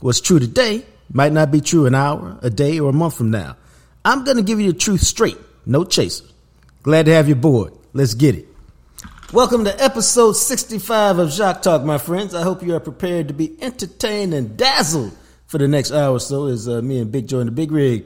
[0.00, 3.32] What's true today might not be true an hour, a day, or a month from
[3.32, 3.56] now.
[4.04, 5.36] I'm going to give you the truth straight,
[5.66, 6.24] no chaser.
[6.84, 7.72] Glad to have you aboard.
[7.92, 8.46] Let's get it.
[9.32, 12.32] Welcome to episode 65 of Jacques Talk, my friends.
[12.32, 16.20] I hope you are prepared to be entertained and dazzled for the next hour or
[16.20, 18.04] so as uh, me and Big Joe in the Big Rig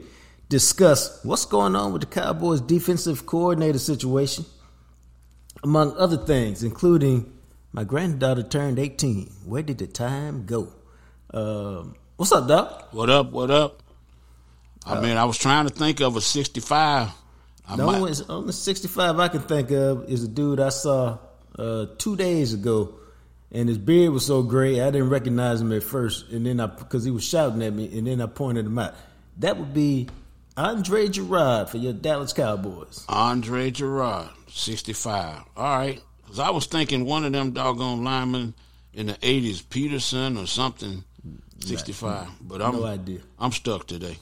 [0.49, 4.45] discuss what's going on with the Cowboys defensive coordinator situation,
[5.63, 7.31] among other things, including
[7.71, 9.31] my granddaughter turned 18.
[9.45, 10.73] Where did the time go?
[11.33, 12.89] Um, what's up, Doc?
[12.91, 13.31] What up?
[13.31, 13.81] What up?
[14.85, 17.09] I mean, I was trying to think of a 65.
[17.67, 21.17] I The only, only 65 I can think of is a dude I saw
[21.57, 22.95] uh, two days ago,
[23.51, 26.67] and his beard was so gray I didn't recognize him at first, and then I
[26.67, 28.93] because he was shouting at me, and then I pointed him out.
[29.39, 30.09] That would be
[30.57, 33.05] Andre Gurode for your Dallas Cowboys.
[33.07, 35.41] Andre Gurode, 65.
[35.55, 36.01] All right.
[36.21, 38.53] Because I was thinking one of them doggone linemen
[38.93, 41.03] in the 80s, Peterson or something,
[41.63, 42.27] 65.
[42.41, 43.19] But I'm, No idea.
[43.39, 44.17] I'm stuck today.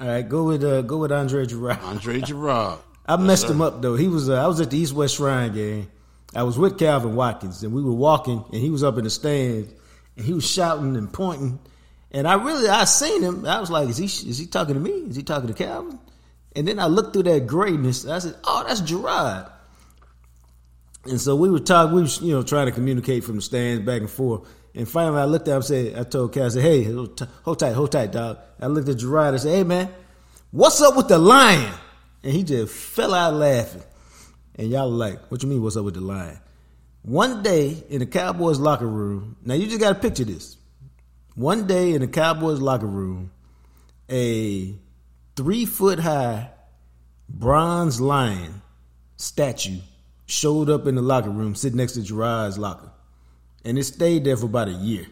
[0.00, 1.82] All right, go with uh, go with Andre Gurode.
[1.82, 2.78] Andre Gurode.
[3.06, 3.96] I messed him up though.
[3.96, 5.90] He was uh, I was at the East West Shrine game.
[6.34, 9.10] I was with Calvin Watkins, and we were walking, and he was up in the
[9.10, 9.72] stands,
[10.16, 11.58] and he was shouting and pointing,
[12.10, 13.46] and I really I seen him.
[13.46, 14.90] I was like, is he is he talking to me?
[14.90, 15.98] Is he talking to Calvin?
[16.56, 18.04] And then I looked through that grayness.
[18.04, 19.50] And I said, oh, that's Gurode.
[21.04, 23.84] And so we were talking, we was, you know, trying to communicate from the stands
[23.84, 24.48] back and forth.
[24.76, 27.18] And finally I looked at him and said, I told Cal, I said, hey, hold
[27.58, 28.38] tight, hold tight, dog.
[28.60, 29.88] I looked at Gurode and said, hey, man,
[30.50, 31.72] what's up with the lion?
[32.22, 33.82] And he just fell out laughing.
[34.56, 36.38] And y'all like, what you mean, what's up with the lion?
[37.02, 40.58] One day in the Cowboys locker room, now you just got to picture this.
[41.34, 43.30] One day in the Cowboys locker room,
[44.10, 44.74] a
[45.36, 46.50] three foot high
[47.30, 48.60] bronze lion
[49.16, 49.78] statue
[50.26, 52.90] showed up in the locker room, sitting next to Gurode's locker.
[53.66, 55.08] And it stayed there for about a year.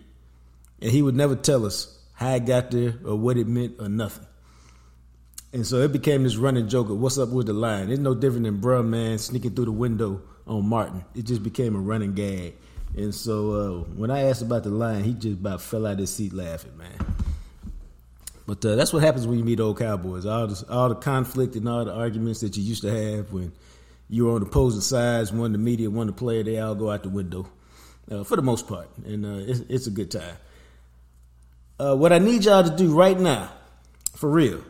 [0.80, 3.88] And he would never tell us how it got there or what it meant or
[3.88, 4.26] nothing.
[5.52, 7.90] And so it became this running joke of what's up with the lion.
[7.90, 11.04] It's no different than bruh man sneaking through the window on Martin.
[11.16, 12.54] It just became a running gag.
[12.96, 15.98] And so uh, when I asked about the lion, he just about fell out of
[15.98, 17.14] his seat laughing, man.
[18.46, 20.26] But uh, that's what happens when you meet old cowboys.
[20.26, 23.52] All the, all the conflict and all the arguments that you used to have when
[24.08, 27.02] you were on opposing sides, one the media, one the player, they all go out
[27.02, 27.48] the window
[28.10, 28.88] uh, for the most part.
[29.04, 30.36] And uh, it's, it's a good time.
[31.78, 33.50] Uh, what I need y'all to do right now,
[34.14, 34.62] for real,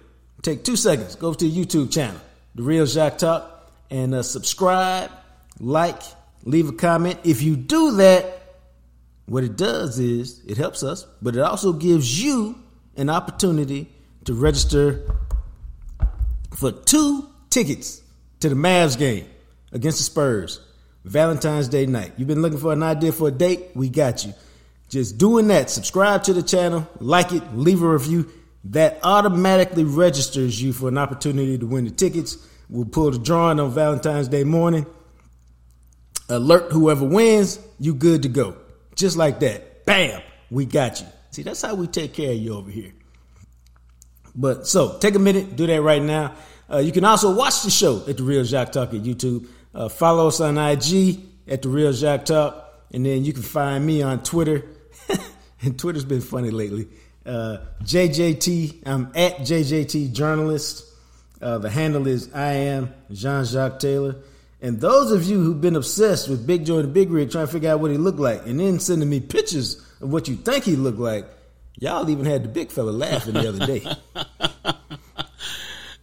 [0.43, 2.21] take two seconds, go to the YouTube channel,
[2.55, 5.11] The Real Jacques Talk, and uh, subscribe,
[5.61, 6.01] like,
[6.45, 7.19] leave a comment.
[7.25, 8.41] If you do that,
[9.27, 12.59] what it does is it helps us, but it also gives you
[12.97, 13.91] an opportunity
[14.25, 15.01] to register
[16.55, 18.03] for two tickets
[18.41, 19.27] to the Mavs game
[19.73, 20.61] against the Spurs,
[21.05, 22.13] Valentine's Day night.
[22.17, 23.71] You've been looking for an idea for a date?
[23.75, 24.33] We got you.
[24.89, 28.31] Just doing that, subscribe to the channel, like it, leave a review.
[28.69, 32.39] That automatically registers you for an opportunity to win the tickets.
[32.71, 34.87] We'll pull the drawing on Valentine's Day morning.
[36.31, 38.57] Alert whoever wins, you good to go.
[38.95, 39.85] Just like that.
[39.85, 41.07] Bam, we got you.
[41.31, 42.93] See, that's how we take care of you over here.
[44.35, 46.35] But so take a minute, do that right now.
[46.73, 49.47] Uh, you can also watch the show at the Real Jacques Talk at YouTube.
[49.75, 53.85] Uh, follow us on IG at the Real Jacques Talk, and then you can find
[53.85, 54.65] me on Twitter.
[55.63, 56.89] and Twitter's been funny lately.
[57.27, 60.85] Uh, JJT, I'm at JJT Journalist.
[61.41, 64.17] Uh, the handle is I am Jean Jacques Taylor.
[64.63, 67.53] And those of you who've been obsessed with Big Joe and Big Rig trying to
[67.53, 70.65] figure out what he looked like, and then sending me pictures of what you think
[70.65, 71.27] he looked like,
[71.79, 73.85] y'all even had the big fella laughing the other day.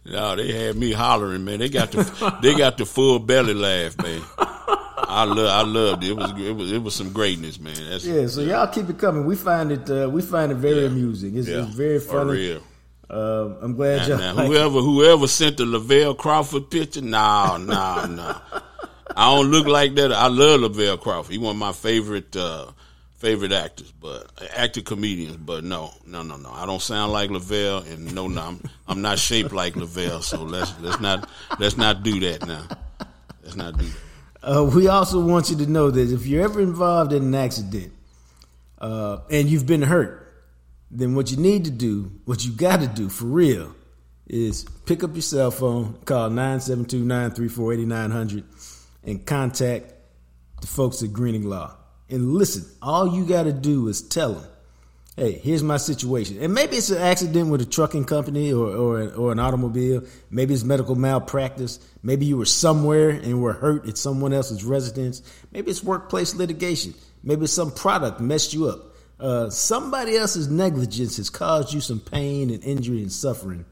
[0.04, 1.60] No, they had me hollering, man.
[1.60, 4.20] They got the they got the full belly laugh, man.
[4.36, 6.10] I love I loved it.
[6.10, 7.74] It was it was it was some greatness, man.
[7.88, 9.24] That's Yeah, so y'all keep it coming.
[9.26, 11.36] We find it uh, we find it very amusing.
[11.36, 12.30] It's, yeah, it's very for funny.
[12.32, 12.62] real.
[13.08, 14.34] Uh, I'm glad Now, y'all.
[14.36, 18.36] now, whoever whoever sent the Lavell Crawford picture, no, no, no.
[19.14, 20.12] I don't look like that.
[20.12, 21.30] I love Lavell Crawford.
[21.32, 22.66] He one of my favorite uh,
[23.22, 24.26] favorite actors, but
[24.56, 25.36] actor comedians.
[25.36, 26.50] But no, no, no, no.
[26.50, 30.22] I don't sound like Lavell, and no, no, I'm, I'm not shaped like Lavell.
[30.22, 31.28] So let's let's not
[31.58, 32.66] let's not do that now.
[33.42, 33.96] Let's not do that.
[34.42, 37.92] Uh, we also want you to know that if you're ever involved in an accident
[38.78, 40.34] uh, and you've been hurt,
[40.90, 43.72] then what you need to do, what you got to do for real,
[44.26, 48.44] is pick up your cell phone, call 972 934 8900,
[49.04, 49.92] and contact
[50.60, 51.76] the folks at Greening Law.
[52.12, 54.50] And listen, all you got to do is tell them,
[55.16, 56.42] hey, here's my situation.
[56.42, 60.02] And maybe it's an accident with a trucking company or, or, or an automobile.
[60.30, 61.80] Maybe it's medical malpractice.
[62.02, 65.22] Maybe you were somewhere and were hurt at someone else's residence.
[65.52, 66.92] Maybe it's workplace litigation.
[67.24, 68.94] Maybe some product messed you up.
[69.18, 73.64] Uh, somebody else's negligence has caused you some pain and injury and suffering.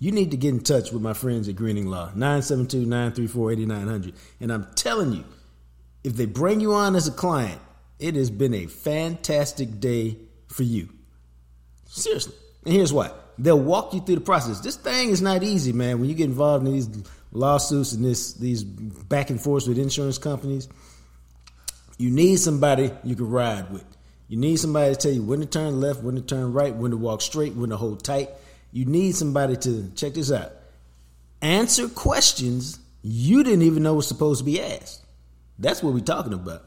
[0.00, 4.14] You need to get in touch with my friends at Greening Law, 972 934 8900.
[4.40, 5.24] And I'm telling you,
[6.04, 7.60] if they bring you on as a client,
[7.98, 10.16] it has been a fantastic day
[10.48, 10.88] for you.
[11.86, 12.34] Seriously.
[12.64, 14.60] And here's why they'll walk you through the process.
[14.60, 16.00] This thing is not easy, man.
[16.00, 16.88] When you get involved in these
[17.32, 20.68] lawsuits and this these back and forth with insurance companies,
[21.98, 23.84] you need somebody you can ride with.
[24.28, 26.92] You need somebody to tell you when to turn left, when to turn right, when
[26.92, 28.30] to walk straight, when to hold tight.
[28.72, 30.52] You need somebody to check this out.
[31.42, 35.04] Answer questions you didn't even know was supposed to be asked.
[35.60, 36.64] That's what we're talking about.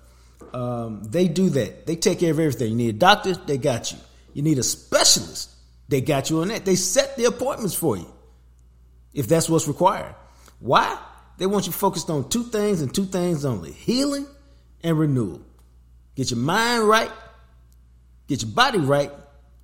[0.53, 1.87] Um, they do that.
[1.87, 2.69] They take care of everything.
[2.69, 3.97] You need a doctor, they got you.
[4.33, 5.49] You need a specialist,
[5.89, 6.65] they got you on that.
[6.65, 8.11] They set the appointments for you
[9.13, 10.15] if that's what's required.
[10.59, 10.97] Why?
[11.37, 14.27] They want you focused on two things and two things only healing
[14.83, 15.41] and renewal.
[16.15, 17.11] Get your mind right,
[18.27, 19.11] get your body right,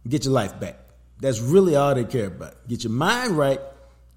[0.07, 0.77] get your life back.
[1.19, 2.67] That's really all they care about.
[2.67, 3.59] Get your mind right,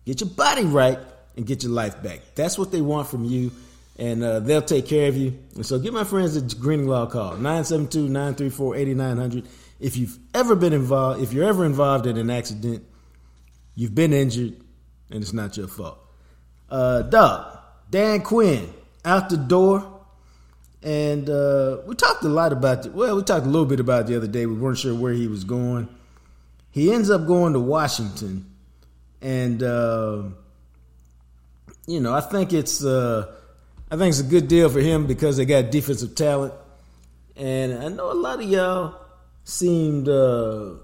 [0.07, 0.99] get your body right,
[1.37, 2.21] and get your life back.
[2.35, 3.51] That's what they want from you,
[3.99, 5.39] and uh, they'll take care of you.
[5.55, 9.47] And so give my friends at Greening Law a call, 972-934-8900.
[9.81, 12.85] If you've ever been involved, if you're ever involved in an accident,
[13.75, 14.55] you've been injured,
[15.11, 15.99] and it's not your fault.
[16.71, 17.59] Uh, dog,
[17.91, 18.73] Dan Quinn,
[19.05, 19.89] out the door.
[20.85, 22.93] And uh, we talked a lot about it.
[22.93, 24.47] Well, we talked a little bit about the other day.
[24.47, 25.89] We weren't sure where he was going.
[26.73, 28.47] He ends up going to Washington,
[29.21, 30.23] and uh,
[31.87, 33.31] you know, I think it's uh,
[33.93, 36.55] I think it's a good deal for him because they got defensive talent,
[37.37, 38.99] and I know a lot of y'all
[39.45, 40.77] seemed uh,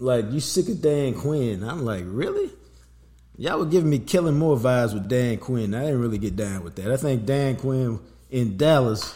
[0.00, 1.62] like you sick of Dan Quinn.
[1.62, 2.50] I'm like, really?
[3.38, 5.74] Y'all were giving me Kellen Moore vibes with Dan Quinn.
[5.74, 6.90] I didn't really get down with that.
[6.90, 9.14] I think Dan Quinn in Dallas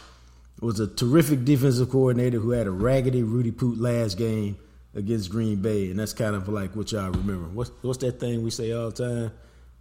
[0.60, 4.58] was a terrific defensive coordinator who had a raggedy Rudy Poot last game
[4.94, 7.48] against Green Bay, and that's kind of like what y'all remember.
[7.48, 9.32] What's what's that thing we say all the time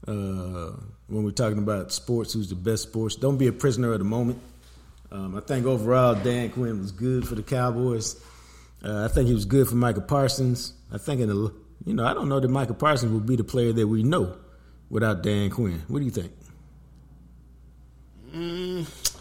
[0.08, 0.72] uh,
[1.10, 2.34] when we're talking about sports?
[2.34, 3.16] Who's the best sports?
[3.16, 4.42] Don't be a prisoner of the moment.
[5.12, 8.16] Um, I think overall Dan Quinn was good for the Cowboys.
[8.84, 10.74] Uh, I think he was good for Micah Parsons.
[10.92, 11.54] I think in the
[11.86, 14.36] you know I don't know that Micah Parsons will be the player that we know
[14.90, 15.82] without Dan Quinn.
[15.88, 16.32] What do you think?
[18.34, 19.16] Mm,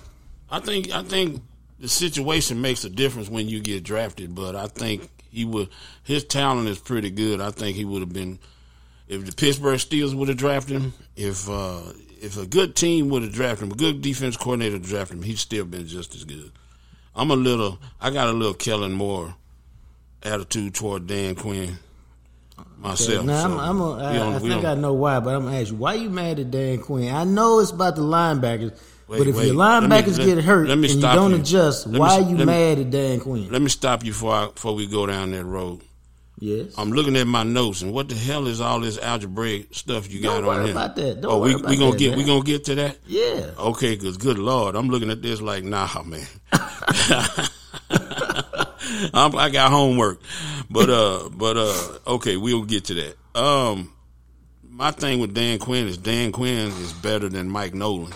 [0.51, 1.43] I think I think
[1.79, 5.69] the situation makes a difference when you get drafted, but I think he would
[6.03, 7.41] his talent is pretty good.
[7.41, 8.39] I think he would have been
[9.09, 11.81] if the Pittsburgh Steelers would have drafted him, if uh,
[12.21, 15.39] if a good team would have drafted him, a good defense coordinator drafted him, he'd
[15.39, 16.51] still been just as good.
[17.15, 19.35] I'm a little I got a little Kellen Moore
[20.23, 21.79] attitude toward Dan Quinn
[22.79, 23.25] myself.
[23.25, 25.61] Now, so I'm, I'm a, I, we I think I know why, but I'm gonna
[25.61, 27.13] ask you, why you mad at Dan Quinn?
[27.15, 28.73] I know it's about the linebackers,
[29.09, 29.47] Wait, but if wait.
[29.47, 31.37] your Let me- linebackers get hurt me and you don't you.
[31.39, 33.51] adjust, Let why s- are you me- mad at Dan Quinn?
[33.51, 35.81] Let me stop you before I, before we go down that road.
[36.39, 36.75] Yes.
[36.79, 40.23] I'm looking at my notes, and what the hell is all this algebraic stuff you
[40.23, 40.73] got Don't worry on here?
[40.73, 41.21] about that.
[41.21, 42.19] Don't oh, we we gonna that, get man.
[42.19, 42.99] we gonna get to that.
[43.07, 43.51] yeah.
[43.59, 46.27] Okay, cause good lord, I'm looking at this like, nah, man.
[49.15, 50.21] I'm, I got homework,
[50.71, 53.17] but uh, but uh, okay, we'll get to that.
[53.39, 53.93] Um,
[54.63, 58.13] my thing with Dan Quinn is Dan Quinn is better than Mike Nolan.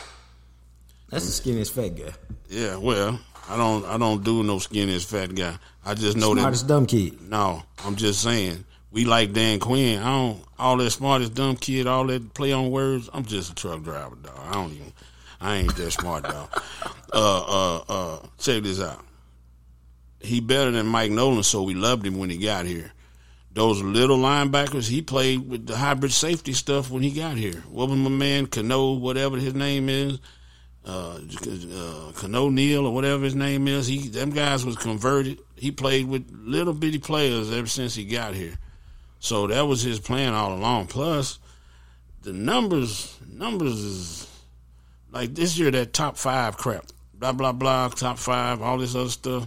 [1.11, 2.13] That's the skinniest fat guy.
[2.49, 5.59] Yeah, well, I don't I don't do no skinny as fat guy.
[5.85, 7.21] I just know that Smartest dumb kid.
[7.23, 8.65] No, I'm just saying.
[8.91, 10.03] We like Dan Quinn.
[10.03, 13.11] I don't all that smartest dumb kid, all that play on words.
[13.13, 14.39] I'm just a truck driver, dog.
[14.39, 14.93] I don't even.
[15.41, 16.49] I ain't that smart, dog.
[17.15, 18.27] Uh, uh, uh.
[18.39, 19.05] Check this out.
[20.19, 22.91] He better than Mike Nolan, so we loved him when he got here.
[23.53, 27.63] Those little linebackers, he played with the hybrid safety stuff when he got here.
[27.69, 30.21] What was my man Keanu, whatever his name is,
[30.85, 33.87] uh, uh, Keanu Neal or whatever his name is.
[33.87, 35.41] He them guys was converted.
[35.55, 38.55] He played with little bitty players ever since he got here.
[39.21, 40.89] So that was his plan all along.
[40.89, 41.39] Plus,
[42.23, 44.43] the numbers numbers is
[45.13, 46.87] like this year that top five crap.
[47.15, 47.89] Blah blah blah.
[47.89, 48.61] Top five.
[48.61, 49.47] All this other stuff.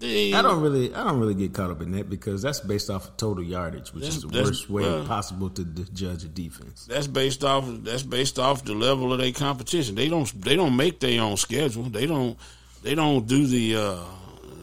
[0.00, 2.88] They, I don't really, I don't really get caught up in that because that's based
[2.88, 6.28] off of total yardage, which is the worst way well- possible to d- judge a
[6.28, 6.86] defense.
[6.86, 7.64] That's based off.
[7.68, 9.94] That's based off the level of their competition.
[9.94, 10.26] They don't.
[10.40, 11.82] They don't make their own schedule.
[11.84, 12.38] They don't.
[12.82, 13.98] They don't do the uh,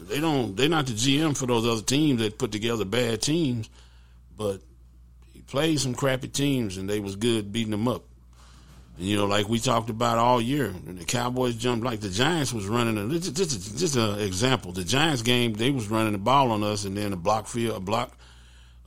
[0.08, 0.56] they don't.
[0.56, 3.70] They're not the GM for those other teams that put together bad teams,
[4.36, 4.60] but
[5.32, 8.02] he played some crappy teams and they was good beating them up.
[9.00, 12.66] You know, like we talked about all year, the Cowboys jumped like the Giants was
[12.66, 12.98] running.
[12.98, 14.72] A, just, just, just an example.
[14.72, 17.76] The Giants game, they was running the ball on us, and then a block field,
[17.76, 18.18] a block,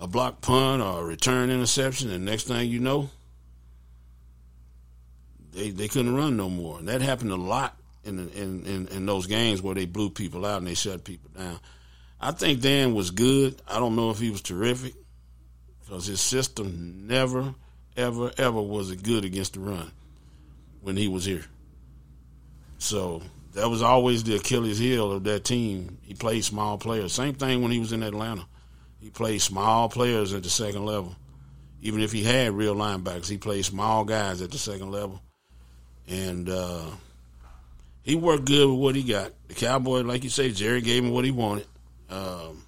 [0.02, 3.10] a block punt or a return interception, and next thing you know,
[5.54, 6.80] they they couldn't run no more.
[6.80, 10.46] And that happened a lot in in in, in those games where they blew people
[10.46, 11.58] out and they shut people down.
[12.20, 13.62] I think Dan was good.
[13.66, 14.94] I don't know if he was terrific
[15.80, 17.56] because his system never,
[17.96, 19.90] ever, ever was good against the run
[20.82, 21.46] when he was here.
[22.78, 23.22] So
[23.54, 25.98] that was always the Achilles heel of that team.
[26.02, 27.14] He played small players.
[27.14, 28.46] Same thing when he was in Atlanta.
[29.00, 31.16] He played small players at the second level.
[31.82, 35.22] Even if he had real linebackers, he played small guys at the second level.
[36.08, 36.86] And uh,
[38.04, 39.32] he worked good with what he got.
[39.48, 41.66] The Cowboy, like you say, Jerry gave him what he wanted.
[42.10, 42.64] Um,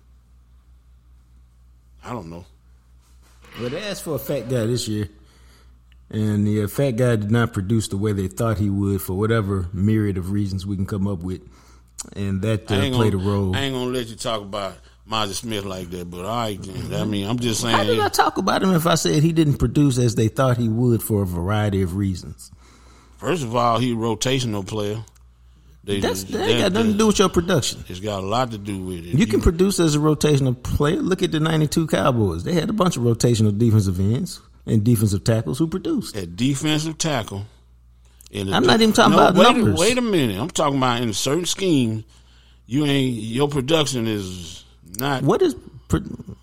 [2.04, 2.46] I don't know.
[3.60, 5.10] Well, they asked for a fat guy this year,
[6.10, 9.14] and the uh, fat guy did not produce the way they thought he would for
[9.14, 11.42] whatever myriad of reasons we can come up with,
[12.16, 13.56] and that uh, played gonna, a role.
[13.56, 14.76] I ain't gonna let you talk about
[15.10, 16.60] Mazi Smith like that, but all right,
[16.94, 17.76] I mean, I'm just saying.
[17.76, 20.58] How did I talk about him if I said he didn't produce as they thought
[20.58, 22.52] he would for a variety of reasons?
[23.18, 25.04] First of all, he a rotational player.
[25.86, 27.84] They, That's, that ain't got nothing to do with your production.
[27.90, 29.06] It's got a lot to do with it.
[29.06, 30.96] You, you can produce as a rotational player.
[30.96, 32.46] Look at the 92 Cowboys.
[32.46, 36.16] They had a bunch of rotational defensive ends and defensive tackles who produced.
[36.16, 37.46] At defensive tackle.
[38.36, 39.80] I'm not even talking no, about wait numbers.
[39.80, 40.40] A, wait a minute.
[40.40, 42.04] I'm talking about in certain schemes,
[42.66, 44.64] you ain't your production is
[44.98, 45.24] not.
[45.24, 45.56] What is?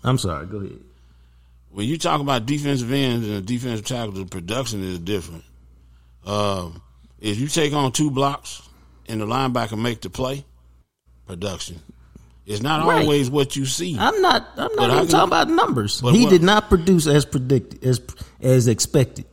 [0.03, 0.45] I'm sorry.
[0.45, 0.79] Go ahead.
[1.71, 5.43] When you talk about defensive ends and defensive tackles, the production is different.
[6.25, 6.81] Um,
[7.19, 8.61] if you take on two blocks
[9.07, 10.45] and the linebacker make the play,
[11.27, 11.81] production.
[12.45, 13.01] It's not right.
[13.01, 13.97] always what you see.
[13.99, 14.47] I'm not.
[14.57, 15.99] I'm not even talking about numbers.
[15.99, 18.01] He what, did not produce as predicted, as
[18.41, 19.25] as expected.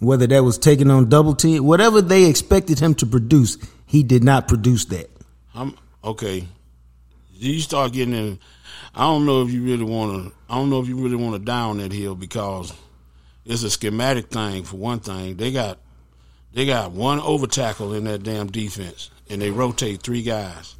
[0.00, 4.24] Whether that was taking on double team, whatever they expected him to produce, he did
[4.24, 5.10] not produce that.
[5.54, 6.46] I'm okay.
[7.34, 8.38] You start getting in.
[8.94, 10.32] I don't know if you really want to.
[10.48, 12.72] I don't know if you really want to down that hill because
[13.44, 14.64] it's a schematic thing.
[14.64, 15.78] For one thing, they got
[16.52, 20.74] they got one over tackle in that damn defense, and they rotate three guys.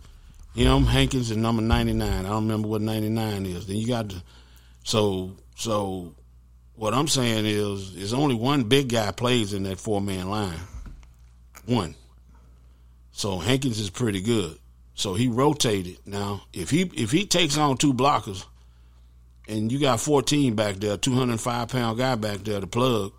[0.54, 2.26] Him, Hankins, and number ninety nine.
[2.26, 3.66] I don't remember what ninety nine is.
[3.66, 4.22] Then you got to,
[4.84, 6.14] so so.
[6.74, 10.58] What I'm saying is, is only one big guy plays in that four man line.
[11.66, 11.94] One.
[13.12, 14.58] So Hankins is pretty good.
[14.94, 15.98] So he rotated.
[16.06, 18.46] Now, if he if he takes on two blockers,
[19.48, 23.12] and you got 14 back there, 205 pound guy back there to plug,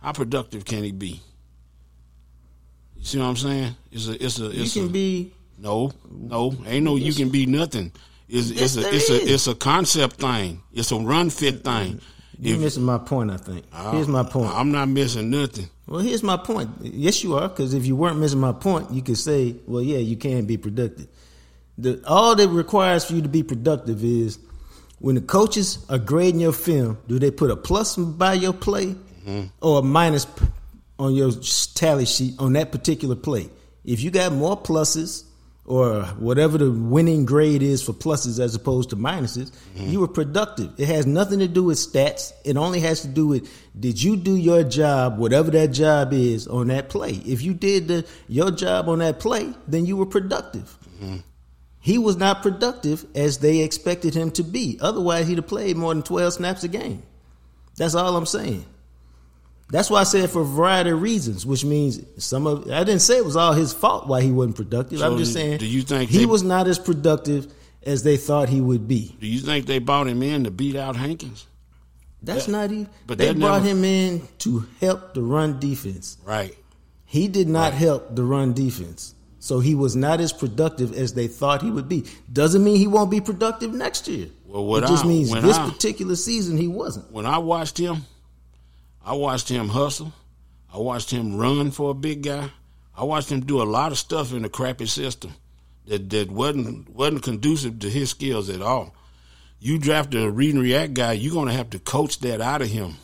[0.00, 1.20] how productive can he be?
[2.96, 3.76] You see what I'm saying?
[3.90, 7.30] It's a it's a it's you can a, be no no ain't no you can
[7.30, 7.92] be nothing.
[8.28, 9.22] It's yes, it's a it's is.
[9.22, 10.62] a it's a concept thing.
[10.72, 12.00] It's a run fit thing.
[12.40, 13.30] You're if, missing my point.
[13.30, 13.64] I think.
[13.72, 14.52] I, here's my point.
[14.54, 15.68] I'm not missing nothing.
[15.86, 16.70] Well, here's my point.
[16.82, 17.48] Yes, you are.
[17.48, 20.56] Because if you weren't missing my point, you could say, "Well, yeah, you can be
[20.56, 21.08] productive."
[21.78, 24.38] The, all that requires for you to be productive is
[24.98, 26.98] when the coaches are grading your film.
[27.08, 28.96] Do they put a plus by your play
[29.28, 29.44] mm-hmm.
[29.60, 30.26] or a minus
[30.98, 31.30] on your
[31.74, 33.48] tally sheet on that particular play.
[33.84, 35.24] If you got more pluses
[35.68, 39.90] or whatever the winning grade is for pluses as opposed to minuses, mm-hmm.
[39.90, 40.72] you were productive.
[40.78, 42.32] It has nothing to do with stats.
[42.42, 46.48] It only has to do with did you do your job, whatever that job is,
[46.48, 47.10] on that play.
[47.10, 50.74] If you did the, your job on that play, then you were productive.
[50.96, 51.18] Mm-hmm.
[51.80, 54.78] He was not productive as they expected him to be.
[54.80, 57.02] Otherwise, he'd have played more than 12 snaps a game.
[57.76, 58.64] That's all I'm saying.
[59.70, 63.02] That's why I said for a variety of reasons, which means some of I didn't
[63.02, 65.00] say it was all his fault why he wasn't productive.
[65.00, 67.52] So I'm just saying do you think he they, was not as productive
[67.84, 69.14] as they thought he would be.
[69.20, 71.46] Do you think they brought him in to beat out Hankins?
[72.22, 72.88] That's that, not even.
[73.06, 76.16] But they brought never, him in to help the run defense.
[76.24, 76.56] Right.
[77.04, 77.78] He did not right.
[77.78, 79.14] help the run defense.
[79.40, 82.04] So he was not as productive as they thought he would be.
[82.32, 84.28] Doesn't mean he won't be productive next year.
[84.46, 87.10] Well, it just I, means this I, particular season he wasn't.
[87.12, 88.04] When I watched him,
[89.08, 90.12] I watched him hustle.
[90.70, 92.50] I watched him run for a big guy.
[92.94, 95.32] I watched him do a lot of stuff in a crappy system
[95.86, 98.94] that, that wasn't wasn't conducive to his skills at all.
[99.60, 102.68] You draft a read and react guy, you're gonna have to coach that out of
[102.68, 102.96] him.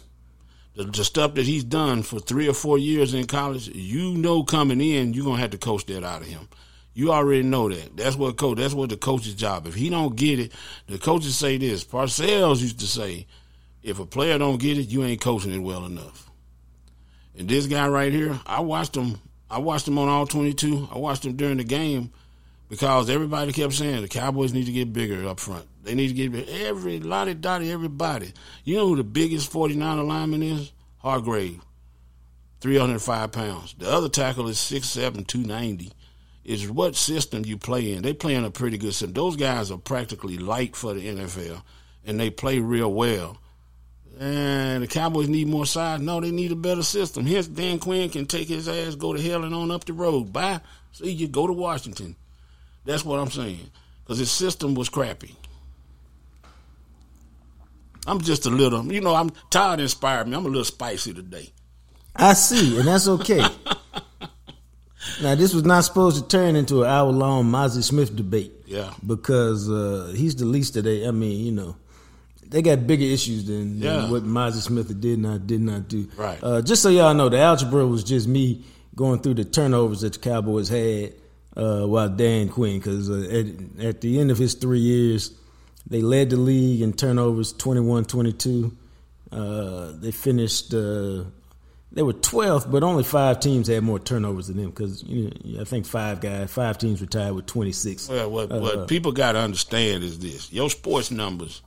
[0.75, 4.43] The, the stuff that he's done for three or four years in college, you know
[4.43, 6.49] coming in, you're gonna have to coach that out of him.
[6.93, 7.97] You already know that.
[7.97, 8.59] That's what coach.
[8.59, 9.67] That's what the coach's job.
[9.67, 10.53] If he don't get it,
[10.87, 11.83] the coaches say this.
[11.83, 13.27] Parcells used to say,
[13.85, 16.29] if a player don't get it, you ain't coaching it well enough.
[17.39, 19.19] And this guy right here, I watched him.
[19.51, 20.89] I watched him on all 22.
[20.93, 22.11] I watched him during the game,
[22.69, 25.67] because everybody kept saying the Cowboys need to get bigger up front.
[25.85, 28.33] They need to get every lottie dottie everybody.
[28.65, 30.73] You know who the biggest 49 lineman is?
[30.99, 31.61] Hargrave,
[32.61, 33.75] 305 pounds.
[33.79, 35.93] The other tackle is 6'7", 290.
[36.45, 38.03] Is what system you play in.
[38.03, 39.13] They play in a pretty good system.
[39.15, 41.63] Those guys are practically light for the NFL,
[42.05, 43.39] and they play real well.
[44.19, 46.01] And the Cowboys need more size.
[46.01, 47.27] No, they need a better system.
[47.27, 50.33] Hence, Dan Quinn can take his ass, go to hell and on up the road.
[50.33, 50.61] Bye.
[50.93, 52.15] See you go to Washington.
[52.85, 53.71] That's what I'm saying.
[54.03, 55.35] Because his system was crappy.
[58.07, 60.37] I'm just a little, you know, I'm tired inspired me.
[60.37, 61.51] I'm a little spicy today.
[62.15, 63.41] I see, and that's okay.
[65.23, 68.53] now, this was not supposed to turn into an hour long Mazi Smith debate.
[68.67, 68.93] Yeah.
[69.05, 71.77] Because uh, he's the least of they, I mean, you know,
[72.55, 73.97] they got bigger issues than, Yeah.
[74.03, 76.09] than what Mazi Smith did not did not do.
[76.17, 76.39] Right.
[76.41, 80.13] Uh, just so y'all know, the algebra was just me going through the turnovers that
[80.13, 81.15] the Cowboys had
[81.57, 83.27] uh, while Dan Quinn, because uh,
[83.79, 85.33] at, at the end of his three years,
[85.89, 88.73] they led the league in turnovers 21-22.
[89.33, 90.73] Uh, they finished.
[90.73, 91.25] Uh,
[91.93, 95.61] they were 12th, but only five teams had more turnovers than them because you know,
[95.61, 98.09] I think five guys, five teams retired with 26.
[98.09, 101.63] Well, what, Uh, what people got to understand is this: your sports numbers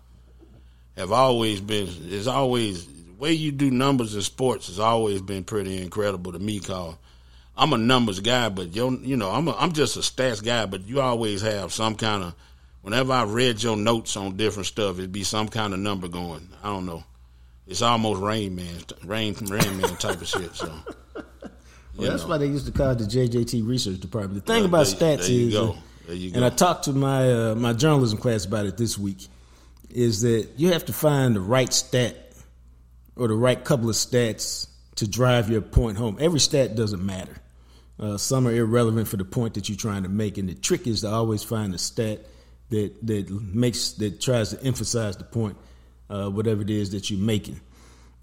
[0.98, 1.88] have always been.
[2.10, 6.40] Is always the way you do numbers in sports has always been pretty incredible to
[6.40, 6.60] me.
[6.60, 6.96] Cause
[7.56, 10.66] I'm a numbers guy, but you you know I'm a, I'm just a stats guy.
[10.66, 12.36] But you always have some kind of.
[12.82, 16.48] Whenever I read your notes on different stuff, it'd be some kind of number going.
[16.64, 17.04] I don't know.
[17.68, 20.56] It's almost Rain Man, Rain from Rain Man type of shit.
[20.56, 20.72] So.
[21.98, 22.30] Well, that's know.
[22.30, 24.46] why they used to call it the JJT Research Department.
[24.46, 25.72] The thing Well, about there- stats there you is, go.
[25.72, 25.76] uh,
[26.06, 29.28] There you and I talked to my uh, my journalism class about it this week,
[29.98, 32.16] is that you have to find the right stat
[33.16, 36.18] or the right couple of stats to drive your point home.
[36.20, 37.36] Every stat doesn't matter.
[38.00, 40.86] Uh, some are irrelevant for the point that you're trying to make, and the trick
[40.86, 42.20] is to always find a stat
[42.70, 45.58] that that makes that tries to emphasize the point,
[46.12, 47.60] uh, whatever it is that you're making.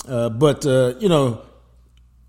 [0.06, 1.42] Uh, but uh, you know,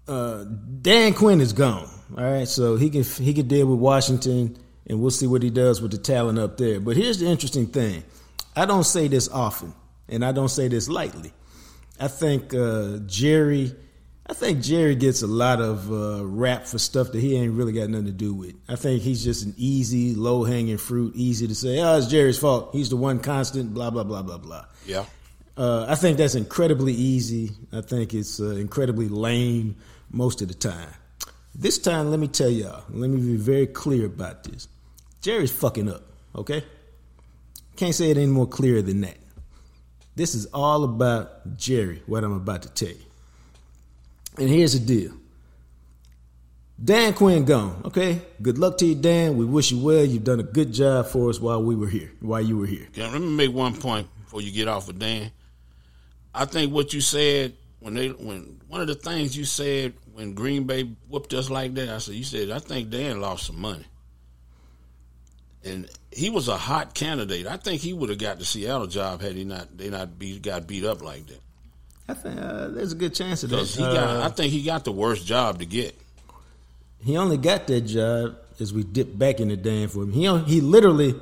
[0.07, 0.43] uh,
[0.81, 1.87] Dan Quinn is gone.
[2.17, 5.51] All right, so he can he can deal with Washington, and we'll see what he
[5.51, 6.79] does with the talent up there.
[6.79, 8.03] But here's the interesting thing:
[8.55, 9.73] I don't say this often,
[10.07, 11.33] and I don't say this lightly.
[11.99, 13.75] I think uh, Jerry,
[14.27, 17.73] I think Jerry gets a lot of uh, rap for stuff that he ain't really
[17.73, 18.55] got nothing to do with.
[18.67, 22.37] I think he's just an easy, low hanging fruit, easy to say, "Oh, it's Jerry's
[22.37, 22.69] fault.
[22.73, 24.65] He's the one constant." Blah blah blah blah blah.
[24.85, 25.05] Yeah.
[25.57, 27.51] Uh, I think that's incredibly easy.
[27.71, 29.77] I think it's uh, incredibly lame
[30.11, 30.89] most of the time.
[31.53, 34.67] This time, let me tell y'all, let me be very clear about this.
[35.21, 36.03] Jerry's fucking up,
[36.35, 36.65] okay?
[37.75, 39.17] Can't say it any more clear than that.
[40.15, 43.05] This is all about Jerry, what I'm about to tell you.
[44.37, 45.13] And here's the deal
[46.83, 48.21] Dan Quinn gone, okay?
[48.41, 49.37] Good luck to you, Dan.
[49.37, 50.03] We wish you well.
[50.03, 52.87] You've done a good job for us while we were here, while you were here.
[52.93, 55.31] Yeah, let me make one point before you get off of Dan.
[56.33, 60.33] I think what you said when they when one of the things you said when
[60.33, 63.61] Green Bay whooped us like that, I said you said I think Dan lost some
[63.61, 63.85] money,
[65.63, 67.45] and he was a hot candidate.
[67.47, 70.39] I think he would have got the Seattle job had he not they not be,
[70.39, 71.41] got beat up like that.
[72.07, 73.65] I think uh, there's a good chance of that.
[73.65, 75.95] He Uh, got, I think he got the worst job to get.
[77.03, 80.11] He only got that job as we dip back in the Dan for him.
[80.11, 81.15] He he literally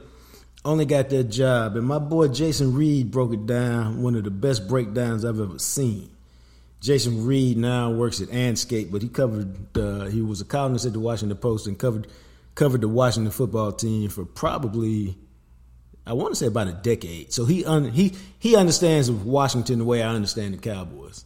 [0.66, 4.02] only got that job, and my boy Jason Reid broke it down.
[4.02, 6.10] One of the best breakdowns I've ever seen.
[6.82, 9.78] Jason Reid now works at Andscape, but he covered.
[9.78, 12.08] Uh, he was a columnist at the Washington Post and covered
[12.56, 15.18] covered the Washington football team for probably
[16.06, 17.32] I want to say about a decade.
[17.32, 21.24] So he un, he he understands Washington the way I understand the Cowboys,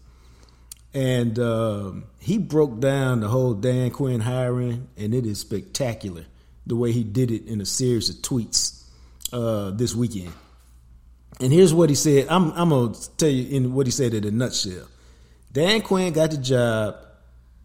[0.94, 6.26] and um, he broke down the whole Dan Quinn hiring, and it is spectacular
[6.66, 8.84] the way he did it in a series of tweets
[9.34, 10.34] uh, this weekend.
[11.40, 12.28] And here's what he said.
[12.30, 14.88] I'm I'm gonna tell you in what he said in a nutshell.
[15.52, 16.98] Dan Quinn got the job,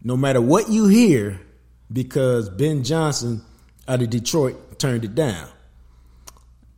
[0.01, 1.39] no matter what you hear,
[1.91, 3.43] because Ben Johnson
[3.87, 5.47] out of Detroit turned it down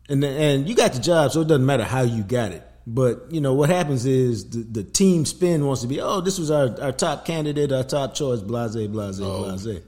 [0.09, 2.63] and and you got the job, so it doesn't matter how you got it.
[2.87, 6.37] But you know what happens is the, the team spin wants to be, oh, this
[6.37, 9.67] was our, our top candidate, our top choice, blase, blase, blase.
[9.67, 9.79] Oh.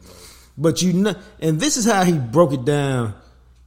[0.57, 3.13] But you know, and this is how he broke it down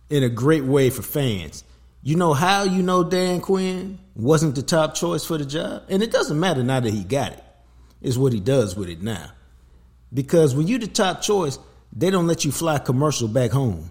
[0.08, 1.62] in a great way for fans.
[2.02, 6.02] You know how you know Dan Quinn wasn't the top choice for the job, and
[6.02, 7.44] it doesn't matter now that he got it.
[8.02, 9.30] It's what he does with it now.
[10.12, 11.58] Because when you're the top choice,
[11.92, 13.90] they don't let you fly commercial back home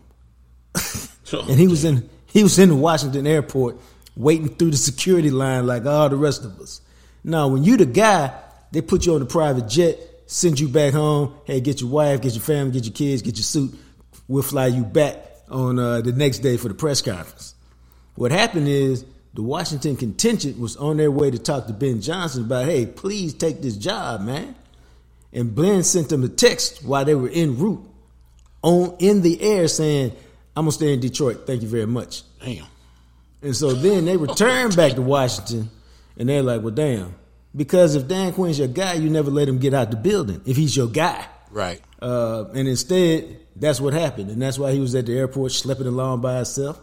[1.31, 3.77] and he was in he was in the Washington airport
[4.15, 6.81] waiting through the security line like all the rest of us.
[7.23, 8.38] Now, when you the guy,
[8.71, 11.33] they put you on the private jet, send you back home.
[11.45, 13.73] Hey, get your wife, get your family, get your kids, get your suit.
[14.27, 17.55] We'll fly you back on uh, the next day for the press conference.
[18.15, 22.45] What happened is the Washington contingent was on their way to talk to Ben Johnson
[22.45, 24.55] about, hey, please take this job, man.
[25.31, 27.88] And Ben sent them a text while they were en route
[28.62, 30.12] on in the air saying,
[30.56, 31.45] I'm gonna stay in Detroit.
[31.45, 32.24] Thank you very much.
[32.43, 32.65] Damn.
[33.41, 35.69] And so then they returned back to Washington
[36.17, 37.15] and they're like, Well damn.
[37.56, 40.56] Because if Dan Quinn's your guy, you never let him get out the building if
[40.56, 41.26] he's your guy.
[41.50, 41.82] Right.
[42.02, 44.30] Uh, and instead, that's what happened.
[44.30, 46.80] And that's why he was at the airport schlepping along by himself.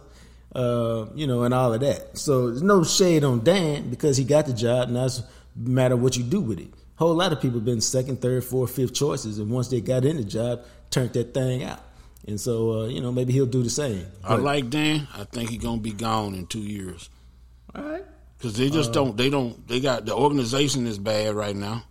[0.53, 2.17] Uh, you know, and all of that.
[2.17, 5.21] So there's no shade on Dan because he got the job, and that's
[5.55, 6.69] matter what you do with it.
[6.69, 10.03] A whole lot of people been second, third, fourth, fifth choices, and once they got
[10.03, 11.81] in the job, turned that thing out.
[12.27, 14.05] And so, uh, you know, maybe he'll do the same.
[14.23, 15.07] I like Dan.
[15.15, 17.09] I think he's gonna be gone in two years
[17.73, 18.03] all right.
[18.37, 19.15] because they just don't.
[19.15, 19.65] They don't.
[19.67, 21.83] They got the organization is bad right now,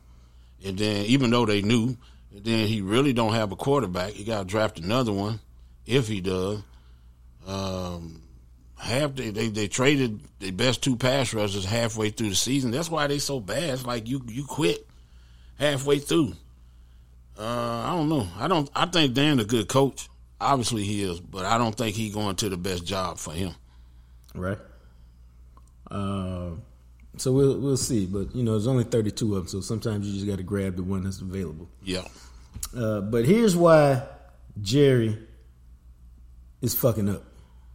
[0.64, 1.96] and then even though they knew,
[2.34, 4.12] and then he really don't have a quarterback.
[4.12, 5.40] He got to draft another one
[5.86, 6.62] if he does.
[7.46, 8.22] Um,
[8.76, 12.72] half they, they they traded the best two pass rushers halfway through the season.
[12.72, 13.70] That's why they so bad.
[13.70, 14.86] It's like you you quit
[15.58, 16.34] halfway through.
[17.38, 18.28] Uh, I don't know.
[18.38, 18.70] I don't.
[18.74, 20.08] I think Dan's a good coach.
[20.40, 23.54] Obviously he is, but I don't think he's going to the best job for him.
[24.34, 24.58] Right.
[25.90, 26.50] Uh,
[27.16, 30.14] so we'll we'll see, but you know, there's only 32 of them, so sometimes you
[30.14, 31.68] just got to grab the one that's available.
[31.82, 32.04] Yeah.
[32.76, 34.02] Uh, but here's why
[34.60, 35.18] Jerry
[36.60, 37.22] is fucking up,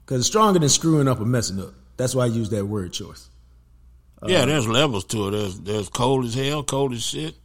[0.06, 1.74] because it's stronger than screwing up or messing up.
[1.98, 3.30] That's why I use that word choice.
[4.28, 5.32] Yeah, there's levels to it.
[5.32, 7.36] There's there's cold as hell, cold as shit,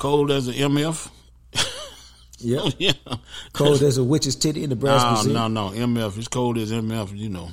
[0.00, 1.08] cold as an MF.
[2.42, 2.72] Yep.
[2.78, 2.92] yeah.
[3.52, 5.54] Cold as a witch's titty in the brass No, museum.
[5.54, 5.76] no, no.
[5.76, 6.16] MF.
[6.18, 7.14] It's cold as MF.
[7.16, 7.48] You know.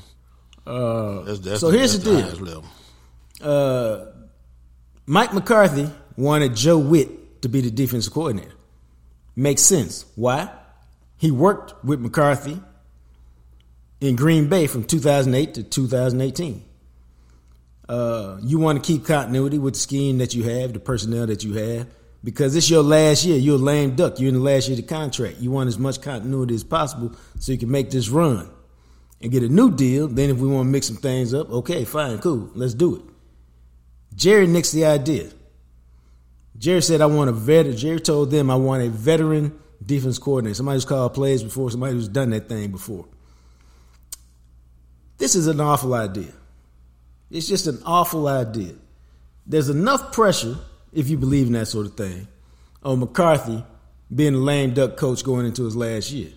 [0.65, 2.63] Uh, That's, that's so here's that's the deal.
[3.41, 4.05] uh,
[5.05, 8.53] Mike McCarthy wanted Joe Whitt to be the defensive coordinator.
[9.35, 10.05] Makes sense.
[10.15, 10.49] Why?
[11.17, 12.59] He worked with McCarthy
[14.01, 16.63] in Green Bay from 2008 to 2018.
[17.89, 21.43] Uh, you want to keep continuity with the scheme that you have, the personnel that
[21.43, 21.87] you have,
[22.23, 23.37] because it's your last year.
[23.37, 24.19] You're a lame duck.
[24.19, 25.37] You're in the last year of the contract.
[25.37, 28.49] You want as much continuity as possible so you can make this run
[29.21, 30.07] and get a new deal.
[30.07, 33.01] Then, if we want to mix some things up, okay, fine, cool, let's do it.
[34.15, 35.29] Jerry nixed the idea.
[36.57, 37.77] Jerry said, I want a veteran.
[37.77, 41.93] Jerry told them, I want a veteran defense coordinator, somebody who's called plays before, somebody
[41.93, 43.05] who's done that thing before.
[45.17, 46.33] This is an awful idea.
[47.29, 48.73] It's just an awful idea.
[49.45, 50.57] There's enough pressure,
[50.93, 52.27] if you believe in that sort of thing,
[52.83, 53.63] on McCarthy
[54.13, 56.31] being a lame duck coach going into his last year.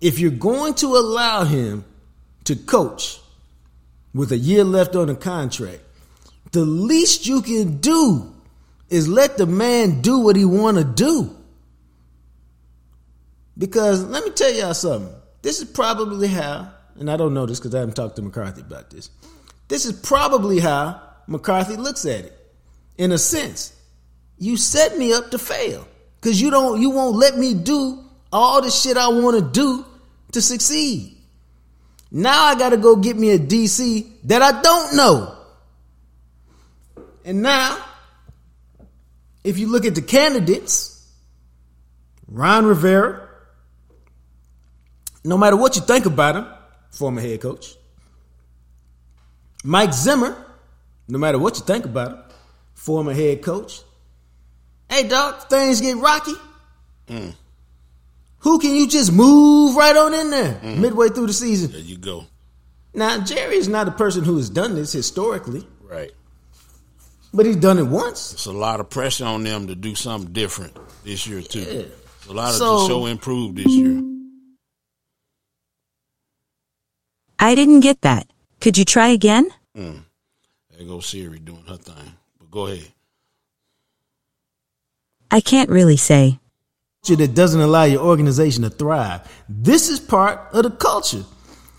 [0.00, 1.84] If you're going to allow him
[2.44, 3.20] to coach
[4.14, 5.80] with a year left on the contract,
[6.52, 8.32] the least you can do
[8.88, 11.34] is let the man do what he want to do.
[13.58, 15.12] Because let me tell y'all something.
[15.42, 18.60] This is probably how, and I don't know this because I haven't talked to McCarthy
[18.60, 19.10] about this.
[19.68, 22.35] This is probably how McCarthy looks at it.
[22.98, 23.74] In a sense,
[24.38, 25.86] you set me up to fail
[26.20, 29.84] because you don't, you won't let me do all the shit I want to do
[30.32, 31.16] to succeed.
[32.10, 35.36] Now I got to go get me a DC that I don't know.
[37.24, 37.84] And now,
[39.42, 41.08] if you look at the candidates,
[42.28, 43.28] Ron Rivera,
[45.24, 46.46] no matter what you think about him,
[46.90, 47.74] former head coach.
[49.64, 50.36] Mike Zimmer,
[51.08, 52.18] no matter what you think about him,
[52.76, 53.80] former head coach.
[54.88, 56.34] Hey, Doc, things get rocky.
[57.08, 57.34] Mm.
[58.38, 60.78] Who can you just move right on in there mm.
[60.78, 61.72] midway through the season?
[61.72, 62.26] There you go.
[62.94, 66.12] Now, Jerry is not a person who has done this historically, Right.
[67.34, 68.32] but he's done it once.
[68.32, 71.60] It's a lot of pressure on them to do something different this year too.
[71.60, 71.82] Yeah.
[72.18, 74.02] It's a lot of So- to show improve this year.
[77.38, 78.28] I didn't get that.
[78.60, 79.50] Could you try again?
[79.76, 80.04] Mm.
[80.76, 82.12] There goes Siri doing her thing.
[82.46, 82.92] But go ahead.
[85.30, 86.38] I can't really say.
[87.02, 89.20] culture that doesn't allow your organization to thrive.
[89.48, 91.24] This is part of the culture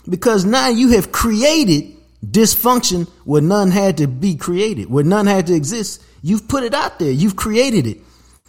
[0.08, 5.46] because now you have created dysfunction where none had to be created, where none had
[5.46, 6.02] to exist.
[6.22, 7.10] You've put it out there.
[7.10, 7.98] You've created it.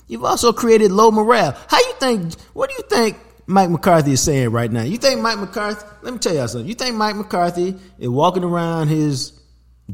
[0.07, 1.55] You've also created low morale.
[1.67, 2.33] How you think?
[2.53, 4.81] What do you think Mike McCarthy is saying right now?
[4.81, 5.85] You think Mike McCarthy?
[6.01, 6.67] Let me tell y'all something.
[6.67, 9.39] You think Mike McCarthy is walking around his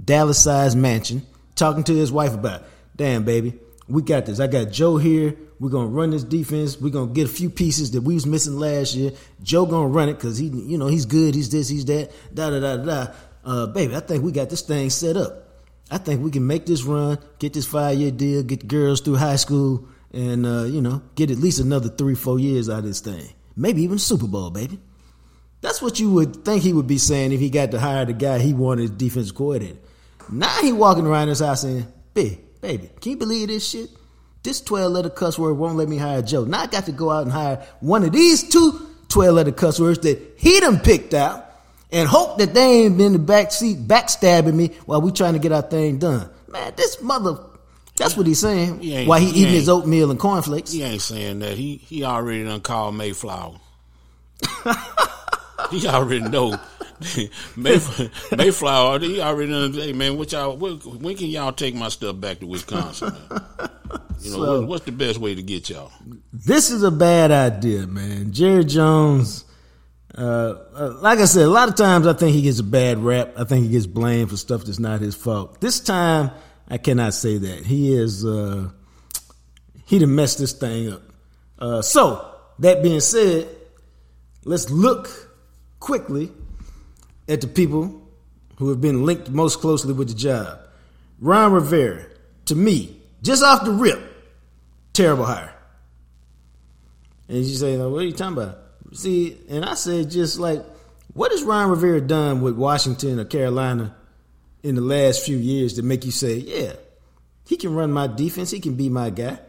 [0.03, 1.21] Dallas-sized mansion
[1.55, 2.63] talking to his wife about,
[2.95, 3.53] "Damn, baby,
[3.87, 4.39] we got this.
[4.39, 5.35] I got Joe here.
[5.59, 6.79] We're gonna run this defense.
[6.79, 9.11] We're gonna get a few pieces that we was missing last year.
[9.41, 11.35] Joe gonna run it because he, you know, he's good.
[11.35, 11.69] He's this.
[11.69, 12.11] He's that.
[12.33, 13.07] Da da da da.
[13.43, 15.45] Uh, baby, I think we got this thing set up.
[15.91, 19.01] I think we can make this run, get this five year deal, get the girls
[19.01, 22.79] through high school, and uh, you know, get at least another three, four years out
[22.79, 23.29] of this thing.
[23.55, 24.79] Maybe even Super Bowl, baby.
[25.61, 28.13] That's what you would think he would be saying if he got to hire the
[28.13, 29.79] guy he wanted as defensive coordinator.
[30.29, 33.89] Now he walking around his house saying, "Baby, baby, can you believe this shit?
[34.43, 36.45] This 12 letter cuss word won't let me hire Joe.
[36.45, 39.79] Now I got to go out and hire one of these two 12 letter cuss
[39.79, 41.49] words that he done picked out
[41.91, 45.33] and hope that they ain't been in the back seat backstabbing me while we trying
[45.33, 46.29] to get our thing done.
[46.47, 47.37] Man, this mother,
[47.97, 48.81] that's what he's saying.
[48.81, 50.71] He while he, he eating his oatmeal and cornflakes.
[50.71, 51.57] He ain't saying that.
[51.57, 53.59] He he already done called Mayflower.
[55.71, 56.59] he already know.
[57.57, 59.73] Mayflower, Mayflower, he already done.
[59.73, 60.55] Hey man, what y'all?
[60.55, 63.13] When, when can y'all take my stuff back to Wisconsin?
[64.21, 65.91] You know, So- what, what's the best way to get y'all?
[66.33, 68.31] This is a bad idea, man.
[68.31, 69.45] Jerry Jones,
[70.17, 70.21] uh,
[70.73, 73.33] uh, like I said, a lot of times I think he gets a bad rap.
[73.37, 75.61] I think he gets blamed for stuff that's not his fault.
[75.61, 76.31] This time,
[76.67, 77.65] I cannot say that.
[77.65, 78.69] He is, uh,
[79.85, 81.01] he done messed this thing up.
[81.59, 83.47] Uh, so, that being said,
[84.43, 85.09] let's look
[85.79, 86.31] quickly
[87.27, 88.01] at the people
[88.57, 90.59] who have been linked most closely with the job.
[91.19, 92.05] Ron Rivera,
[92.45, 93.99] to me, just off the rip,
[94.93, 95.53] terrible hire.
[97.27, 98.59] And you say, "Now, what are you talking about?
[98.93, 100.63] See, and I said, just like,
[101.13, 103.95] what has Ron Rivera done with Washington or Carolina
[104.63, 106.73] in the last few years to make you say, yeah,
[107.47, 109.39] he can run my defense, he can be my guy.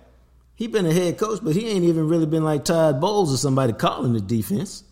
[0.55, 3.37] He been a head coach, but he ain't even really been like Todd Bowles or
[3.37, 4.85] somebody calling the defense.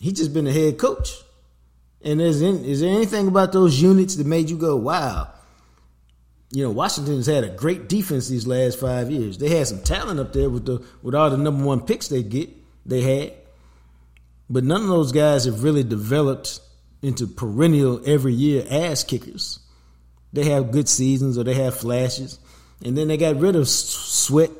[0.00, 1.12] He just been a head coach.
[2.02, 5.32] And is, is there anything about those units that made you go, wow?
[6.50, 9.36] You know, Washington's had a great defense these last five years.
[9.38, 12.22] They had some talent up there with the with all the number one picks they
[12.22, 12.48] get
[12.86, 13.34] they had,
[14.48, 16.60] but none of those guys have really developed
[17.02, 19.60] into perennial every year ass kickers.
[20.32, 22.38] They have good seasons or they have flashes,
[22.82, 24.50] and then they got rid of Sweat.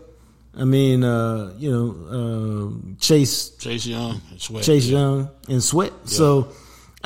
[0.55, 4.65] I mean, uh, you know, uh, Chase Chase Young, and Sweat.
[4.65, 5.93] Chase Young and Sweat.
[6.05, 6.53] So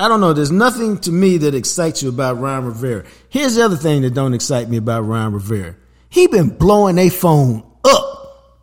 [0.03, 0.33] I don't know.
[0.33, 3.05] There's nothing to me that excites you about Ron Rivera.
[3.29, 5.77] Here's the other thing that don't excite me about Ron Rivera.
[6.09, 8.59] He been blowing a phone up,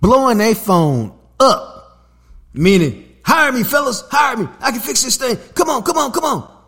[0.00, 2.10] blowing a phone up,
[2.52, 4.48] meaning hire me, fellas, hire me.
[4.58, 5.36] I can fix this thing.
[5.54, 6.64] Come on, come on, come on.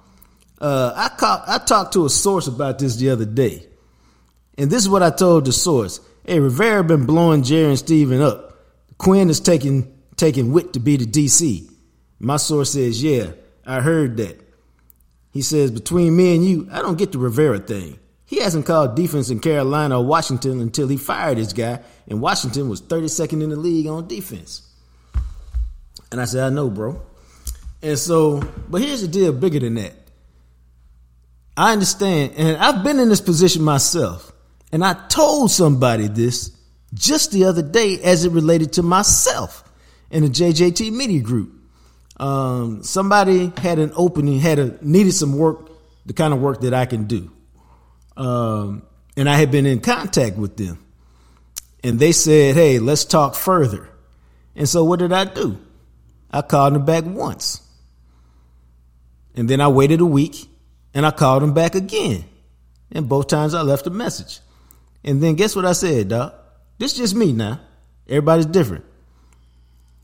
[0.60, 3.66] Uh, I caught, I talked to a source about this the other day,
[4.56, 5.98] and this is what I told the source.
[6.24, 8.56] Hey, Rivera been blowing Jerry and Stephen up.
[8.98, 11.72] Quinn is taking taking Whitt to be the DC.
[12.18, 13.32] My source says, yeah,
[13.64, 14.40] I heard that.
[15.32, 17.98] He says, between me and you, I don't get the Rivera thing.
[18.24, 22.68] He hasn't called defense in Carolina or Washington until he fired his guy, and Washington
[22.68, 24.62] was 32nd in the league on defense.
[26.10, 27.00] And I said, I know, bro.
[27.82, 29.92] And so, but here's the deal bigger than that.
[31.56, 34.32] I understand, and I've been in this position myself,
[34.72, 36.50] and I told somebody this
[36.94, 39.64] just the other day as it related to myself
[40.10, 41.52] in the JJT Media Group.
[42.18, 45.70] Um, somebody had an opening, had a needed some work,
[46.06, 47.30] the kind of work that I can do,
[48.16, 48.82] um,
[49.16, 50.78] and I had been in contact with them,
[51.84, 53.88] and they said, "Hey, let's talk further."
[54.54, 55.58] And so, what did I do?
[56.30, 57.60] I called them back once,
[59.34, 60.48] and then I waited a week,
[60.94, 62.24] and I called them back again,
[62.90, 64.40] and both times I left a message.
[65.04, 66.34] And then guess what I said, Doc?
[66.78, 67.60] This just me now.
[68.08, 68.84] Everybody's different.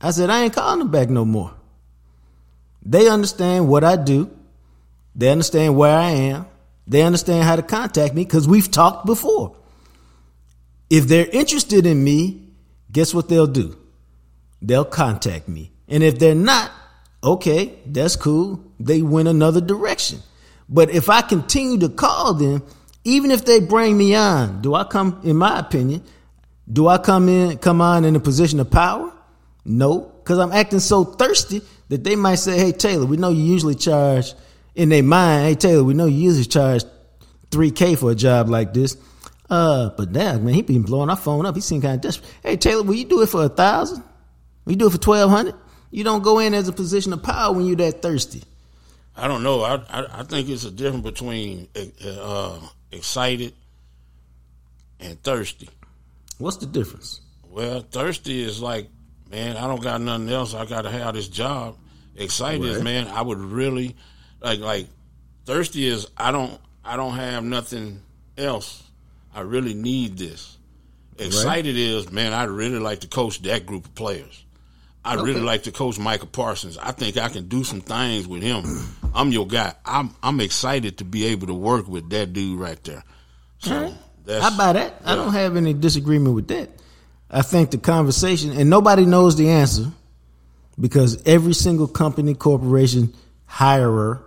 [0.01, 1.53] I said, I ain't calling them back no more.
[2.85, 4.31] They understand what I do.
[5.15, 6.47] They understand where I am.
[6.87, 9.57] They understand how to contact me because we've talked before.
[10.91, 12.49] If they're interested in me,
[12.91, 13.77] guess what they'll do?
[14.61, 15.73] They'll contact me.
[15.89, 16.71] And if they're not,
[17.23, 18.65] okay, that's cool.
[18.81, 20.21] They went another direction.
[20.69, 22.63] But if I continue to call them,
[23.05, 26.03] even if they bring me on, do I come, in my opinion,
[26.71, 29.13] do I come in, come on in a position of power?
[29.65, 33.45] No, because I'm acting so thirsty that they might say, "Hey Taylor, we know you
[33.45, 34.33] usually charge
[34.75, 35.47] in their mind.
[35.47, 36.85] Hey Taylor, we know you usually charge
[37.51, 38.97] three k for a job like this.
[39.51, 41.55] Uh, but damn man, he been blowing our phone up.
[41.55, 42.31] He seemed kind of desperate.
[42.43, 44.03] Hey Taylor, will you do it for a thousand?
[44.65, 45.55] Will you do it for twelve hundred?
[45.91, 48.43] You don't go in as a position of power when you're that thirsty.
[49.15, 49.61] I don't know.
[49.61, 51.69] I, I I think it's a difference between
[52.03, 52.59] uh,
[52.91, 53.53] excited
[54.99, 55.69] and thirsty.
[56.39, 57.21] What's the difference?
[57.51, 58.89] Well, thirsty is like,
[59.31, 60.55] man, I don't got nothing else.
[60.55, 61.77] I got to have this job.
[62.17, 63.97] Excited is, man, I would really
[64.41, 64.87] like like
[65.45, 68.03] thirsty is I don't I don't have nothing
[68.37, 68.83] else.
[69.35, 70.59] I really need this.
[71.19, 74.45] Excited is, man, I'd really like to coach that group of players.
[75.05, 76.79] I'd really like to coach Michael Parsons.
[76.79, 78.65] I think I can do some things with him.
[79.15, 79.75] I'm your guy.
[79.85, 83.03] I'm I'm excited to be able to work with that dude right there.
[83.59, 83.95] So
[84.25, 85.03] that's I buy that.
[85.05, 86.71] I don't have any disagreement with that.
[87.31, 89.91] I think the conversation, and nobody knows the answer
[90.83, 93.15] because every single company, corporation,
[93.49, 94.21] hirer,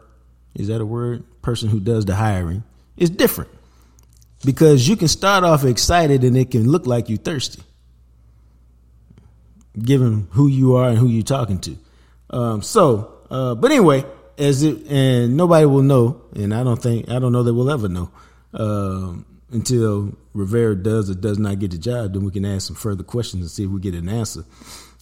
[0.56, 1.26] is that a word?
[1.42, 2.64] Person who does the hiring
[2.96, 3.52] is different.
[4.46, 7.62] Because you can start off excited and it can look like you're thirsty,
[9.78, 11.78] given who you are and who you're talking to.
[12.30, 14.06] Um, so, uh, but anyway,
[14.38, 17.70] as it, and nobody will know, and I don't think, I don't know that we'll
[17.70, 18.12] ever know,
[18.54, 22.76] um, until Rivera does or does not get the job, then we can ask some
[22.76, 24.44] further questions and see if we get an answer.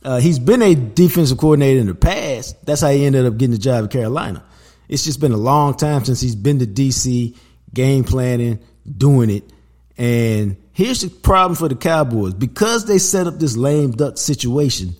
[0.03, 2.63] Uh, he's been a defensive coordinator in the past.
[2.65, 4.43] That's how he ended up getting the job at Carolina.
[4.87, 7.35] It's just been a long time since he's been to DC,
[7.73, 9.49] game planning, doing it.
[9.97, 12.33] And here's the problem for the Cowboys.
[12.33, 14.95] Because they set up this lame duck situation,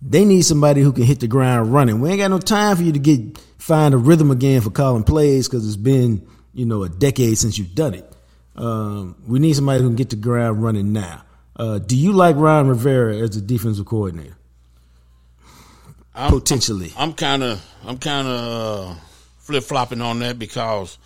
[0.00, 2.00] they need somebody who can hit the ground running.
[2.00, 5.04] We ain't got no time for you to get find a rhythm again for calling
[5.04, 8.11] plays because it's been, you know, a decade since you've done it.
[8.56, 11.22] Um, we need somebody who can get the ground running now.
[11.56, 14.36] Uh, do you like Ron Rivera as a defensive coordinator?
[16.14, 16.92] I'm, Potentially.
[16.96, 19.00] I'm kind of I'm kind of uh,
[19.38, 20.98] flip flopping on that because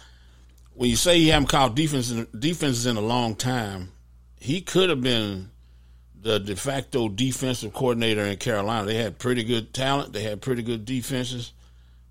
[0.74, 3.92] when you say he haven't called defense defenses in a long time,
[4.40, 5.50] he could have been
[6.20, 8.86] the de facto defensive coordinator in Carolina.
[8.86, 10.12] They had pretty good talent.
[10.12, 11.52] They had pretty good defenses.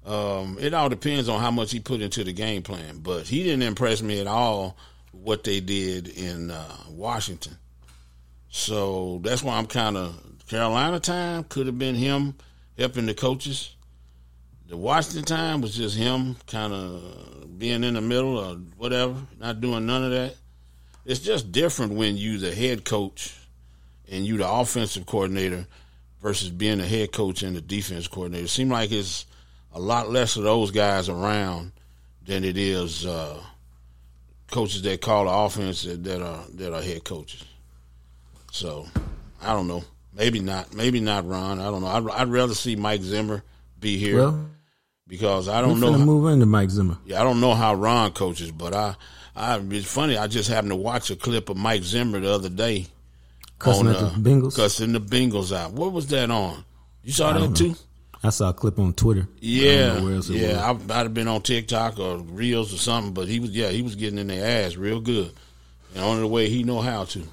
[0.06, 3.44] Um, it all depends on how much he put into the game plan, but he
[3.44, 4.78] didn't impress me at all.
[5.24, 7.58] What they did in uh, Washington,
[8.50, 10.16] so that's why I'm kind of
[10.48, 12.36] Carolina time could have been him
[12.78, 13.76] helping the coaches.
[14.68, 19.62] The Washington time was just him kind of being in the middle or whatever, not
[19.62, 20.36] doing none of that.
[21.06, 23.36] It's just different when you the head coach
[24.10, 25.66] and you the offensive coordinator
[26.22, 28.46] versus being the head coach and the defense coordinator.
[28.46, 29.26] It seems like it's
[29.72, 31.72] a lot less of those guys around
[32.26, 33.40] than it is uh,
[34.56, 37.44] coaches that call the offense that, that are that are head coaches.
[38.52, 38.88] So
[39.42, 39.84] I don't know.
[40.14, 40.74] Maybe not.
[40.74, 41.60] Maybe not Ron.
[41.60, 41.88] I don't know.
[41.88, 43.44] I'd, I'd rather see Mike Zimmer
[43.82, 44.46] be here Well,
[45.08, 45.92] because I don't know.
[45.92, 46.98] how- move into Mike Zimmer.
[47.06, 48.96] yeah, I don't know how Ron coaches, but I,
[49.36, 50.18] I it's funny.
[50.18, 52.88] I just happened to watch a clip of Mike Zimmer the other day.
[53.60, 54.56] Cussing on, at the uh, Bengals.
[54.56, 55.74] Cussing the Bengals out.
[55.74, 56.64] What was that on?
[57.04, 57.76] You saw that too?
[58.26, 59.28] I saw a clip on Twitter.
[59.40, 60.62] Yeah, know where else it yeah.
[60.64, 63.82] I, I'd have been on TikTok or Reels or something, but he was yeah he
[63.82, 65.32] was getting in their ass real good,
[65.94, 67.24] and only the way he know how to.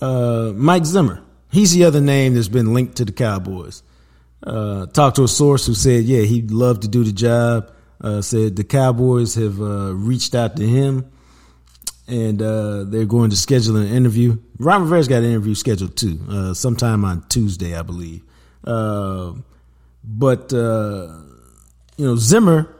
[0.00, 1.22] uh, Mike Zimmer.
[1.50, 3.82] He's the other name that's been linked to the Cowboys.
[4.42, 7.72] Uh, talked to a source who said, yeah, he'd love to do the job.
[8.00, 11.10] Uh, said the Cowboys have uh, reached out to him
[12.06, 14.36] and uh, they're going to schedule an interview.
[14.58, 18.22] Ron Rivera's got an interview scheduled too, uh, sometime on Tuesday, I believe.
[20.06, 21.08] But uh,
[21.96, 22.72] you know, Zimmer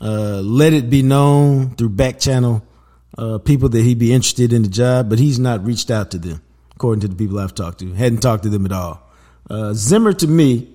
[0.00, 2.62] uh, let it be known through back channel
[3.16, 6.18] uh, people that he'd be interested in the job, but he's not reached out to
[6.18, 6.42] them,
[6.74, 7.92] according to the people I've talked to.
[7.94, 9.02] Hadn't talked to them at all.
[9.48, 10.74] Uh, Zimmer to me,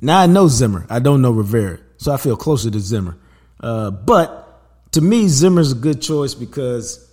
[0.00, 3.16] now I know Zimmer, I don't know Rivera, so I feel closer to Zimmer.
[3.58, 7.10] Uh, but to me, Zimmer's a good choice because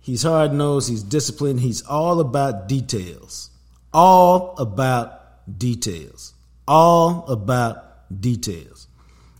[0.00, 3.50] he's hard nosed, he's disciplined, he's all about details.
[3.92, 6.34] All about details.
[6.68, 8.86] All about details.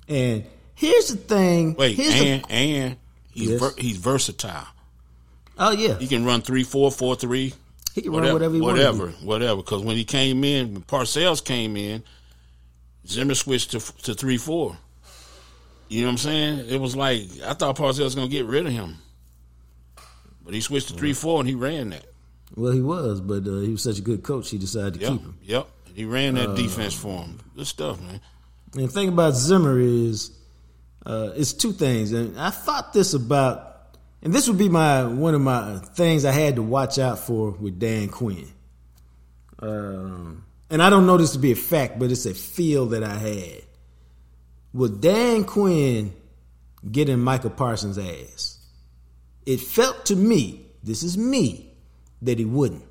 [0.08, 1.74] And here's the thing.
[1.74, 2.96] Wait, here's the- and and
[3.30, 3.60] he's Yes.
[3.60, 4.66] ver- he's versatile.
[5.58, 7.52] oh yeah, He can run three four four three.
[7.94, 9.22] he can run whatever he whatever, wants.
[9.22, 9.26] whatever.
[9.26, 9.56] Whatever.
[9.62, 12.02] Because when he came in, when Parcells came in,
[13.06, 14.76] Zimmer switched to to three four.
[15.88, 16.58] You know what I'm saying?
[16.68, 18.96] It was like I thought Parcells was gonna get rid of him,
[20.44, 22.04] but he switched to three four and he ran that.
[22.56, 25.10] Well, he was, but uh, he was such a good coach, he decided to Yep,
[25.12, 25.38] keep him.
[25.44, 25.68] yep.
[25.98, 27.40] He ran Uh, that defense for him.
[27.56, 28.20] Good stuff, man.
[28.74, 30.30] And the thing about Zimmer is,
[31.04, 35.34] uh, it's two things, and I thought this about, and this would be my one
[35.34, 38.46] of my things I had to watch out for with Dan Quinn.
[39.58, 43.02] Um, and I don't know this to be a fact, but it's a feel that
[43.02, 43.62] I had.
[44.72, 46.12] With Dan Quinn
[46.88, 48.58] getting Micah Parsons' ass,
[49.46, 51.74] it felt to me, this is me,
[52.22, 52.84] that he wouldn't.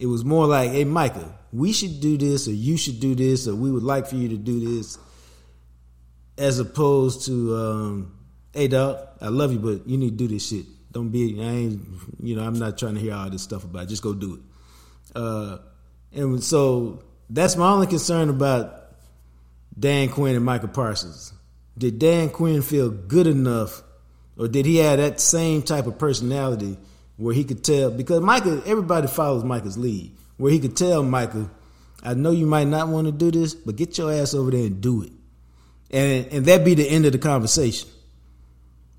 [0.00, 3.46] It was more like, hey, Micah, we should do this, or you should do this,
[3.46, 4.98] or we would like for you to do this,
[6.38, 8.18] as opposed to, um,
[8.54, 10.64] hey, dog, I love you, but you need to do this shit.
[10.90, 11.82] Don't be, I ain't,
[12.18, 13.88] you know, I'm not trying to hear all this stuff about it.
[13.90, 14.40] Just go do it.
[15.14, 15.58] Uh,
[16.12, 18.94] and so that's my only concern about
[19.78, 21.34] Dan Quinn and Micah Parsons.
[21.76, 23.82] Did Dan Quinn feel good enough,
[24.38, 26.78] or did he have that same type of personality
[27.20, 27.90] where he could tell?
[27.90, 31.50] Because Micah, everybody follows Micah's lead, where he could tell Micah,
[32.02, 34.66] "I know you might not want to do this, but get your ass over there
[34.66, 35.12] and do it,"
[35.90, 37.88] and and that be the end of the conversation,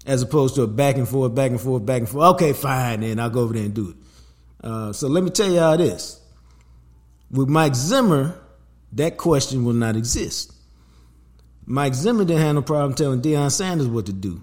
[0.06, 2.36] as opposed to a back and forth, back and forth, back and forth.
[2.36, 3.96] Okay, fine, then I'll go over there and do it.
[4.64, 6.22] Uh, so let me tell y'all this:
[7.32, 8.40] with Mike Zimmer,
[8.94, 10.54] that question will not exist.
[11.66, 14.42] Mike Zimmer didn't have no problem telling Deion Sanders what to do.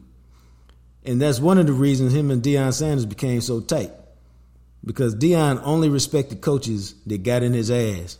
[1.08, 3.92] And that's one of the reasons him and Deion Sanders became so tight.
[4.84, 8.18] Because Deion only respected coaches that got in his ass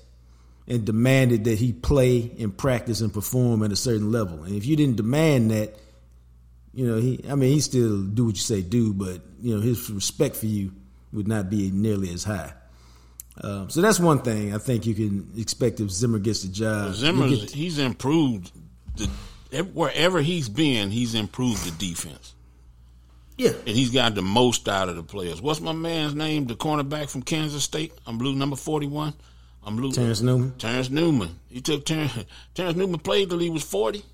[0.67, 4.43] and demanded that he play and practice and perform at a certain level.
[4.43, 5.77] And if you didn't demand that,
[6.73, 9.61] you know, he I mean he still do what you say do, but you know,
[9.61, 10.73] his respect for you
[11.13, 12.55] would not be nearly as high.
[13.43, 16.95] Um, so that's one thing I think you can expect if Zimmer gets the job.
[16.95, 18.51] Zimmer, he's improved
[18.97, 22.35] the wherever he's been, he's improved the defense.
[23.39, 25.41] Yeah, and he's got the most out of the players.
[25.41, 26.47] What's my man's name?
[26.47, 27.93] The cornerback from Kansas State.
[28.07, 29.15] I'm blue number forty one.
[29.65, 29.93] I'm blue.
[29.93, 30.53] Terrence Newman.
[30.59, 31.39] Terrence Newman.
[31.49, 32.13] He took Terrence,
[32.55, 34.05] Terrence Newman played till he was forty,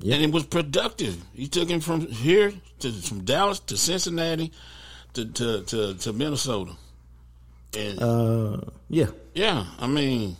[0.00, 0.16] Yeah.
[0.16, 1.16] and it was productive.
[1.34, 4.52] He took him from here to from Dallas to Cincinnati
[5.14, 6.72] to to to, to Minnesota,
[7.76, 10.36] and Uh, yeah, yeah, I mean.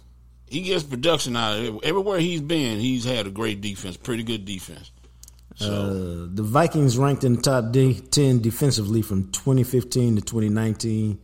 [0.51, 1.85] He gets production out of it.
[1.85, 4.91] Everywhere he's been, he's had a great defense, pretty good defense.
[5.59, 11.19] So Uh, the Vikings ranked in the top de- 10 defensively from 2015 to 2019.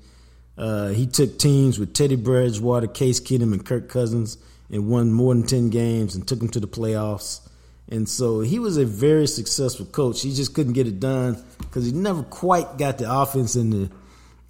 [0.58, 4.38] Uh, he took teams with Teddy Bridgewater, Case Keenum, and Kirk Cousins
[4.70, 7.40] and won more than 10 games and took them to the playoffs.
[7.88, 10.22] And so he was a very successful coach.
[10.22, 13.90] He just couldn't get it done because he never quite got the offense in the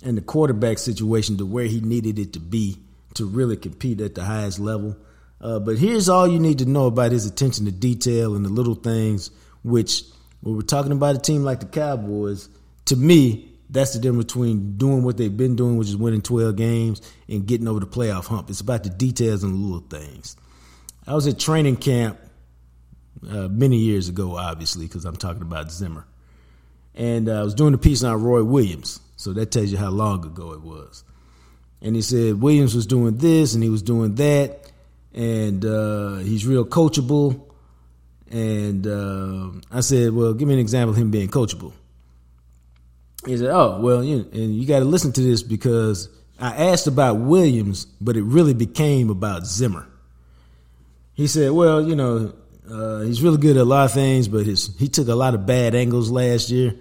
[0.02, 2.76] and the quarterback situation to where he needed it to be
[3.14, 4.96] to really compete at the highest level.
[5.40, 8.50] Uh, but here's all you need to know about his attention to detail and the
[8.50, 9.30] little things,
[9.64, 10.04] which
[10.42, 12.48] when we're talking about a team like the Cowboys,
[12.84, 16.54] to me, that's the difference between doing what they've been doing, which is winning 12
[16.54, 18.50] games, and getting over the playoff hump.
[18.50, 20.36] It's about the details and the little things.
[21.06, 22.18] I was at training camp
[23.28, 26.06] uh, many years ago, obviously, because I'm talking about Zimmer.
[26.94, 29.00] And uh, I was doing a piece on Roy Williams.
[29.16, 31.04] So that tells you how long ago it was.
[31.80, 34.70] And he said Williams was doing this and he was doing that.
[35.12, 37.53] And uh, he's real coachable.
[38.30, 41.72] And uh, I said, well, give me an example of him being coachable.
[43.26, 46.08] He said, oh, well, you, and you got to listen to this because
[46.38, 49.88] I asked about Williams, but it really became about Zimmer.
[51.14, 52.34] He said, well, you know,
[52.68, 55.34] uh, he's really good at a lot of things, but his he took a lot
[55.34, 56.74] of bad angles last year,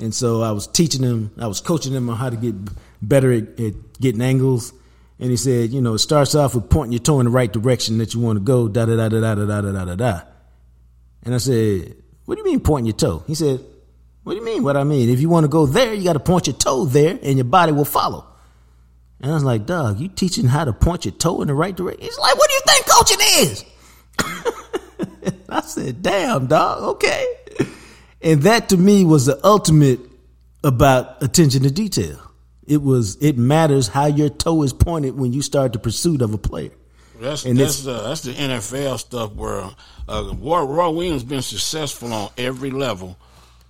[0.00, 2.54] and so I was teaching him, I was coaching him on how to get
[3.02, 4.72] better at, at getting angles.
[5.18, 7.52] And he said, you know, it starts off with pointing your toe in the right
[7.52, 9.94] direction that you want to go, da da da da da da da da da
[9.94, 10.20] da.
[11.24, 13.24] And I said, what do you mean pointing your toe?
[13.26, 13.60] He said,
[14.22, 14.62] what do you mean?
[14.62, 15.10] What I mean?
[15.10, 17.44] If you want to go there, you got to point your toe there, and your
[17.44, 18.26] body will follow.
[19.20, 21.74] And I was like, Doug, you teaching how to point your toe in the right
[21.74, 22.02] direction?
[22.02, 23.64] He's like, what do you think coaching is?
[25.48, 27.26] I said, damn, dog, okay.
[28.22, 30.00] And that to me was the ultimate
[30.62, 32.18] about attention to detail.
[32.66, 36.32] It was it matters how your toe is pointed when you start the pursuit of
[36.32, 36.70] a player.
[37.20, 39.70] That's And that's uh, that's the NFL stuff where
[40.08, 43.16] uh, Roy, Roy Williams been successful on every level,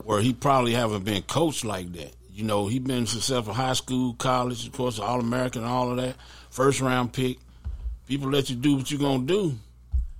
[0.03, 2.13] where he probably haven't been coached like that.
[2.33, 6.17] You know, he been successful high school, college, of course, All American, all of that,
[6.51, 7.39] first round pick.
[8.09, 9.57] People let you do what you're gonna do,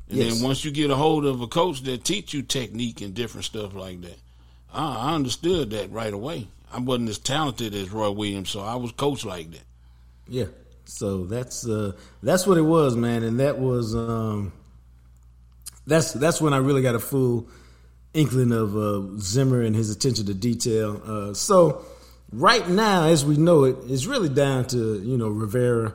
[0.09, 0.35] and Yes.
[0.35, 3.45] then once you get a hold of a coach that teach you technique and different
[3.47, 4.19] stuff like that,
[4.73, 6.49] I, I understood that right away.
[6.73, 9.63] I wasn't as talented as Roy Williams, so I was coached like that.
[10.29, 10.47] Yeah.
[10.85, 14.53] So that's uh that's what it was, man, and that was um
[15.87, 17.49] that's that's when I really got a full
[18.13, 21.03] inkling of uh, Zimmer and his attention to detail.
[21.05, 21.85] Uh, so
[22.33, 25.95] right now, as we know it, it's really down to you know Rivera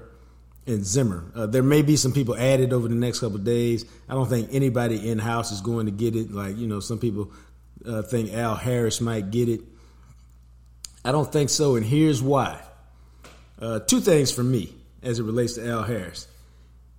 [0.68, 1.32] and Zimmer.
[1.34, 3.86] Uh, there may be some people added over the next couple days.
[4.08, 6.32] I don't think anybody in house is going to get it.
[6.32, 7.32] Like you know, some people
[7.86, 9.62] uh, think Al Harris might get it.
[11.04, 12.62] I don't think so, and here's why.
[13.60, 16.28] Uh, two things for me as it relates to Al Harris.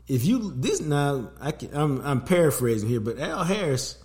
[0.09, 3.97] If you this now, I can, I'm, I'm paraphrasing here, but Al Harris,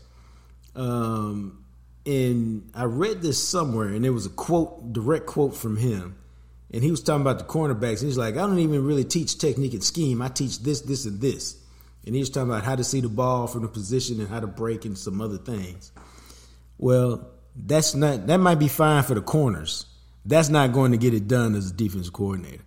[0.75, 1.65] um,
[2.05, 6.15] and I read this somewhere, and it was a quote, direct quote from him,
[6.71, 7.99] and he was talking about the cornerbacks.
[7.99, 10.21] And he's like, I don't even really teach technique and scheme.
[10.21, 11.57] I teach this, this, and this.
[12.05, 14.39] And he was talking about how to see the ball from the position and how
[14.39, 15.91] to break and some other things.
[16.77, 19.85] Well, that's not that might be fine for the corners.
[20.25, 22.63] That's not going to get it done as a defense coordinator.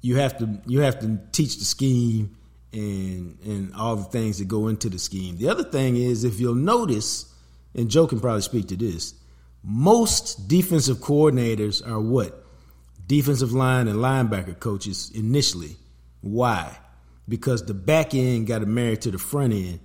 [0.00, 2.36] You have to you have to teach the scheme
[2.72, 5.36] and and all the things that go into the scheme.
[5.36, 7.32] The other thing is if you'll notice,
[7.74, 9.14] and Joe can probably speak to this,
[9.62, 12.44] most defensive coordinators are what?
[13.06, 15.76] Defensive line and linebacker coaches initially.
[16.20, 16.78] Why?
[17.28, 19.80] Because the back end got to marry to the front end.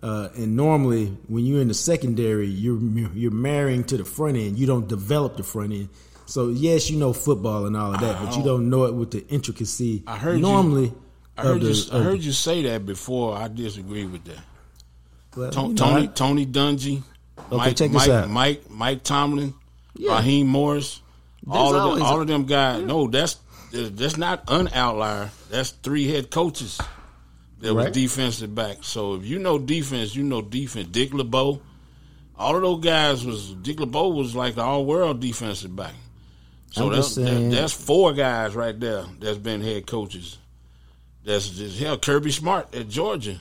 [0.00, 2.80] Uh, and normally, when you're in the secondary, you're
[3.14, 4.56] you're marrying to the front end.
[4.56, 5.88] You don't develop the front end.
[6.28, 8.44] So yes, you know football and all of that, but you oh.
[8.44, 10.02] don't know it with the intricacy.
[10.06, 10.92] I heard you- normally.
[11.38, 11.84] I heard the- you.
[11.90, 13.34] I heard you say that before.
[13.34, 14.38] I disagree with that.
[15.34, 17.02] Well, To- you know, Tony Tony Dungy,
[17.38, 18.28] Okay, Mike, check this Mike, out.
[18.28, 19.54] Mike Mike Tomlin,
[19.96, 20.16] Yeah.
[20.16, 21.00] Raheem Morris,
[21.48, 22.84] all of them, all of them guys.
[22.84, 23.38] No, that's
[23.72, 25.30] that's not an outlier.
[25.50, 26.78] That's three head coaches
[27.60, 27.90] that Right.
[27.90, 28.78] defensive back.
[28.82, 30.88] So if you know defense, you know defense.
[30.90, 31.62] Dick LeBeau,
[32.38, 35.94] all of those guys was Dick LeBeau was like the all world defensive back.
[36.70, 40.38] So I'm that's just saying- that, that's four guys right there that's been head coaches.
[41.24, 41.98] That's just hell.
[41.98, 43.40] Kirby Smart at Georgia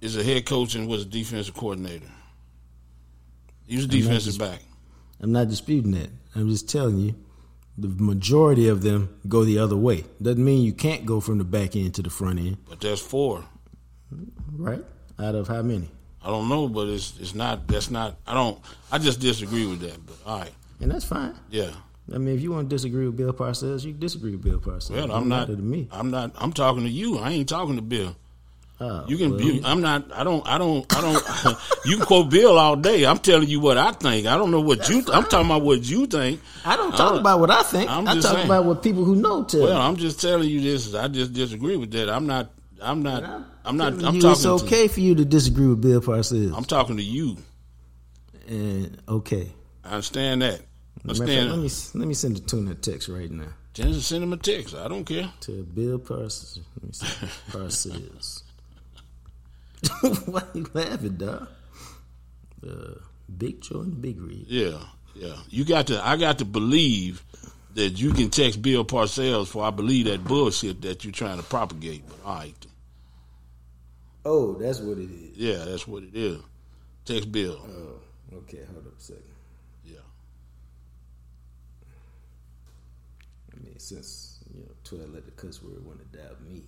[0.00, 2.06] is a head coach and was a defensive coordinator.
[3.66, 4.60] He was a defensive just- back.
[5.20, 6.10] I'm not disputing that.
[6.34, 7.14] I'm just telling you,
[7.78, 10.04] the majority of them go the other way.
[10.20, 13.00] Doesn't mean you can't go from the back end to the front end, But that's
[13.00, 13.44] four.
[14.56, 14.82] right?
[15.20, 15.88] Out of how many?
[16.24, 17.66] I don't know, but it's it's not.
[17.68, 18.16] That's not.
[18.26, 18.58] I don't.
[18.90, 20.04] I just disagree with that.
[20.04, 21.34] But all right, And that's fine.
[21.50, 21.70] yeah.
[22.12, 24.58] I mean, if you want to disagree with Bill Parcells, you can disagree with Bill
[24.58, 24.90] Parcells.
[24.90, 25.46] Well, I'm not.
[25.48, 25.88] to me.
[25.92, 26.32] I'm not.
[26.36, 27.18] I'm talking to you.
[27.18, 28.16] I ain't talking to Bill.
[28.80, 29.30] Oh, You can.
[29.32, 30.10] well, You, I'm not.
[30.12, 30.44] I don't.
[30.46, 30.84] I don't.
[30.96, 31.56] I don't.
[31.86, 33.04] you can quote Bill all day.
[33.06, 34.26] I'm telling you what I think.
[34.26, 34.98] I don't know what you.
[35.12, 36.40] I'm talking about what you think.
[36.64, 37.88] I don't talk uh, about what I think.
[37.88, 38.46] I'm I talk saying.
[38.46, 39.80] about what people who know tell Well, me.
[39.86, 40.94] I'm just telling you this.
[40.94, 42.10] I just disagree with that.
[42.10, 42.50] I'm not.
[42.80, 43.22] I'm not.
[43.64, 43.92] I'm not.
[44.02, 44.32] I'm you talking.
[44.32, 46.52] It's okay for you to disagree with Bill Parcells.
[46.56, 47.36] I'm talking to you.
[48.48, 49.52] and okay.
[49.84, 50.60] I understand that.
[51.06, 51.28] Fact, Let
[51.58, 54.36] me let me send it to him a text right now Just send him a
[54.36, 54.74] text.
[54.74, 55.30] I don't care.
[55.40, 56.60] to Bill Parcells.
[56.76, 57.06] Let me see.
[57.50, 58.42] Parcells.
[60.28, 61.48] Why you laughing, dog?
[62.64, 62.94] Uh,
[63.36, 64.44] Big Joe and Big Rig.
[64.46, 64.78] Yeah,
[65.16, 65.36] yeah.
[65.48, 66.06] You got to.
[66.06, 67.24] I got to believe
[67.74, 71.42] that you can text Bill Parcells for I believe that bullshit that you're trying to
[71.42, 72.04] propagate.
[72.06, 72.66] But all right,
[74.24, 75.36] Oh, that's what it is.
[75.36, 76.38] yeah, that's what it is.
[77.04, 77.58] Text Bill.
[77.66, 78.60] Oh, okay.
[78.72, 79.22] Hold up a second.
[79.84, 79.96] Yeah.
[83.52, 86.62] I mean, since you know, Twitter let the cuss word want to doubt me.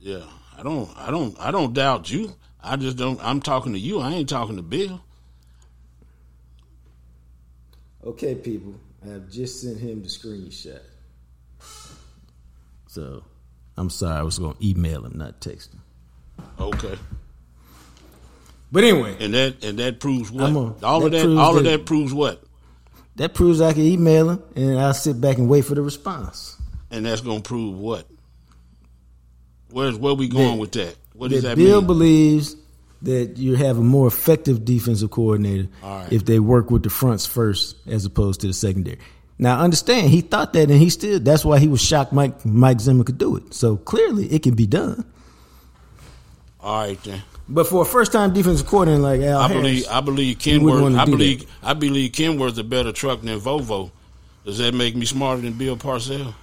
[0.00, 0.22] Yeah,
[0.56, 2.34] I don't, I don't, I don't doubt you.
[2.62, 3.18] I just don't.
[3.22, 4.00] I'm talking to you.
[4.00, 5.00] I ain't talking to Bill.
[8.04, 8.74] Okay, people,
[9.04, 10.80] I have just sent him the screenshot.
[12.86, 13.24] So,
[13.76, 15.82] I'm sorry, I was going to email him, not text him.
[16.60, 16.96] Okay,
[18.70, 20.82] But anyway, and that and that proves what?
[20.84, 22.42] All of that that, all of that- that proves what?
[23.18, 26.56] That proves I can email him, and I'll sit back and wait for the response.
[26.90, 28.06] And that's gonna prove what?
[29.70, 30.96] Where's where we going That- with that?
[31.14, 31.86] What does that Bill mean?
[31.86, 32.56] believes
[33.02, 36.12] that you have a more effective defensive coordinator right.
[36.12, 38.98] if they work with the fronts first as opposed to the secondary.
[39.38, 41.20] Now, understand he thought that, and he still.
[41.20, 43.54] That's why he was shocked Mike Mike Zimmer could do it.
[43.54, 45.04] So clearly, it can be done.
[46.68, 47.22] All right then.
[47.48, 50.98] But for a first time defensive coordinator like Al I Harris, believe I believe Kenworth.
[50.98, 51.48] I believe that.
[51.62, 53.90] I believe Kenworth's a better truck than Volvo.
[54.44, 56.34] Does that make me smarter than Bill Parcells?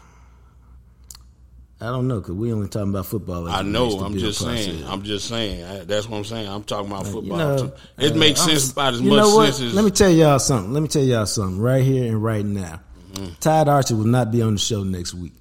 [1.80, 3.48] I don't know because we only talking about football.
[3.48, 3.86] I know.
[3.86, 4.84] relates to I'm just saying.
[4.86, 5.86] I'm just saying.
[5.86, 6.48] That's what I'm saying.
[6.48, 7.38] I'm talking about football.
[7.38, 7.74] You know.
[8.00, 10.74] It uh, makes I'm- sense about as much sense as Let me tell y'all something.
[10.74, 12.82] Let me tell y'all something right here and right now.
[13.14, 13.34] Mm-hmm.
[13.40, 15.34] Todd Archer will not be on the show next week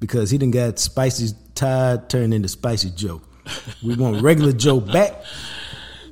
[0.00, 3.20] because he didn't got spicy Todd turned into spicy Joe.
[3.82, 5.22] We want regular Joe back.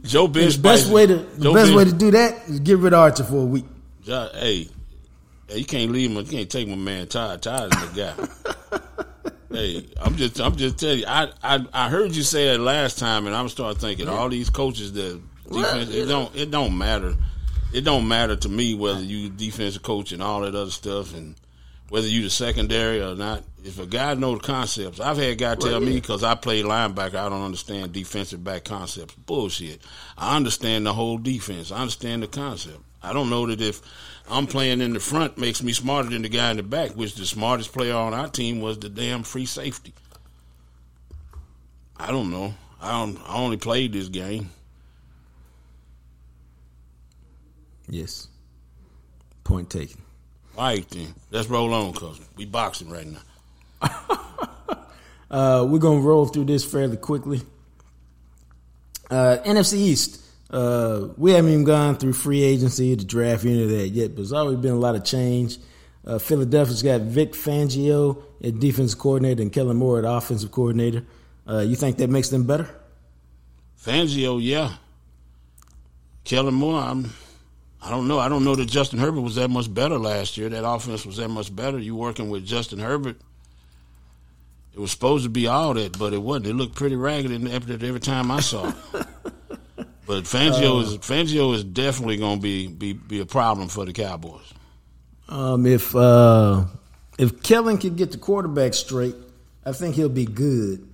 [0.03, 2.61] Joe Ben The best way to the Joe best Ben- way to do that is
[2.61, 3.65] get rid of Archer for a week.
[4.05, 4.69] Jo- hey,
[5.49, 6.17] hey, you can't leave him.
[6.17, 7.43] You can't take my man Todd.
[7.43, 8.15] Todd is the
[8.71, 8.85] guy.
[9.55, 11.05] hey, I'm just, I'm just telling you.
[11.07, 14.49] I, I, I heard you say it last time, and I'm starting thinking all these
[14.51, 15.21] coaches that
[15.53, 15.95] defense.
[15.95, 17.15] It don't, it don't matter.
[17.73, 21.37] It don't matter to me whether you defensive coach and all that other stuff, and
[21.91, 23.43] whether you the secondary or not.
[23.63, 27.17] If a guy know the concepts, I've had guys tell me because I play linebacker,
[27.17, 29.15] I don't understand defensive back concepts.
[29.15, 29.83] Bullshit.
[30.17, 31.71] I understand the whole defense.
[31.71, 32.79] I understand the concept.
[33.03, 33.83] I don't know that if
[34.31, 37.17] I'm playing in the front makes me smarter than the guy in the back, which
[37.17, 39.93] the smartest player on our team was the damn free safety.
[41.97, 42.55] I don't know.
[42.81, 43.19] I don't.
[43.29, 44.51] I only played this game.
[47.89, 48.29] Yes.
[49.45, 50.01] Point taken.
[50.57, 53.89] All right then, let's roll on, cause we boxing right now.
[55.31, 57.41] Uh, we're gonna roll through this fairly quickly.
[59.11, 60.21] Uh, NFC East.
[60.51, 64.17] Uh, we haven't even gone through free agency, the draft, any of that yet, but
[64.17, 65.59] there's always been a lot of change.
[66.05, 71.05] Uh, Philadelphia's got Vic Fangio at defensive coordinator and Kellen Moore at offensive coordinator.
[71.49, 72.69] Uh, you think that makes them better?
[73.81, 74.73] Fangio, yeah.
[76.25, 77.13] Kellen Moore, I'm.
[77.83, 78.19] I don't know.
[78.19, 80.49] I don't know that Justin Herbert was that much better last year.
[80.49, 81.79] That offense was that much better.
[81.79, 83.17] You working with Justin Herbert.
[84.75, 86.47] It was supposed to be all that, but it wasn't.
[86.49, 88.75] It looked pretty ragged in- every, every time I saw it.
[90.07, 93.93] but Fangio is Fangio is definitely going to be, be be a problem for the
[93.93, 94.53] Cowboys.
[95.29, 96.65] Um, if uh,
[97.19, 99.15] if Kellen can get the quarterback straight,
[99.65, 100.87] I think he'll be good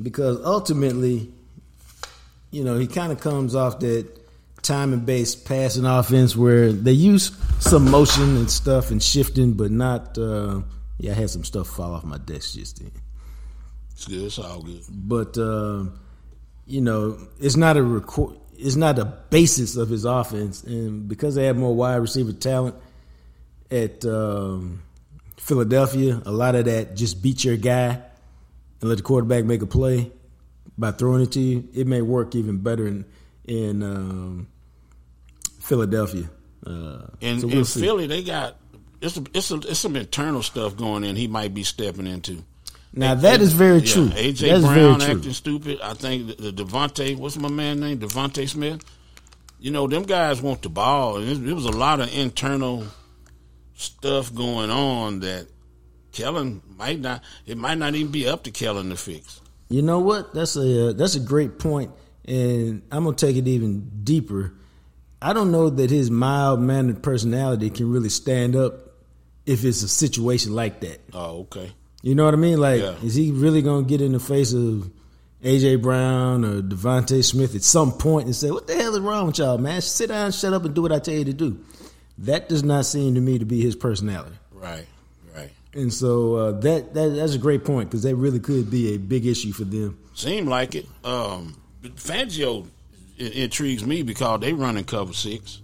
[0.00, 1.30] because ultimately,
[2.50, 4.21] you know, he kind of comes off that
[4.62, 10.16] timing based passing offense where they use some motion and stuff and shifting, but not.
[10.16, 10.62] Uh,
[10.98, 12.92] yeah, I had some stuff fall off my desk just then.
[13.92, 14.24] It's good.
[14.24, 14.82] It's all good.
[14.88, 15.84] But uh,
[16.66, 18.36] you know, it's not a record.
[18.56, 22.76] It's not a basis of his offense, and because they have more wide receiver talent
[23.70, 24.82] at um,
[25.36, 28.00] Philadelphia, a lot of that just beat your guy
[28.80, 30.10] and let the quarterback make a play
[30.78, 31.68] by throwing it to you.
[31.74, 33.04] It may work even better in
[33.44, 34.48] in um,
[35.62, 36.28] Philadelphia.
[36.66, 37.80] Uh, In, so we'll see.
[37.80, 38.56] Philly, they got
[39.00, 41.16] it's a, it's, a, it's some internal stuff going in.
[41.16, 42.44] He might be stepping into.
[42.94, 44.08] Now that is very Yeah, true.
[44.10, 45.16] AJ That's Brown very true.
[45.18, 45.80] acting stupid.
[45.82, 47.98] I think the, the DeVonta, what's my man name?
[47.98, 48.84] DeVonta Smith.
[49.58, 52.84] You know, them guys want the ball, and it, it was a lot of internal
[53.74, 55.46] stuff going on that
[56.12, 57.22] Kellen might not.
[57.46, 59.40] It might not even be up to Kellen to fix.
[59.68, 60.34] You know what?
[60.34, 61.92] That's a uh, that's a great point,
[62.26, 64.52] and I'm gonna take it even deeper.
[65.22, 68.74] I don't know that his mild mannered personality can really stand up
[69.46, 71.00] if it's a situation like that.
[71.12, 71.70] Oh, okay.
[72.02, 72.58] You know what I mean?
[72.58, 72.94] Like, Yeah.
[73.02, 74.90] is he really gonna get in the face of
[75.44, 79.26] AJ Brown or DeVonta Smith at some point and say, "What the hell is wrong
[79.26, 79.80] with y'all, man?
[79.80, 81.58] Sit down, shut up, and do what I tell you to do."
[82.18, 84.36] That does not seem to me to be his personality.
[84.52, 84.86] Right,
[85.34, 85.50] right.
[85.74, 88.98] And so uh, that, that that's a great point because that really could be a
[88.98, 89.98] big issue for them.
[90.14, 90.86] Seem like it.
[91.04, 91.98] Um, but
[93.18, 95.60] Fangio i- intrigues me because they run in cover six.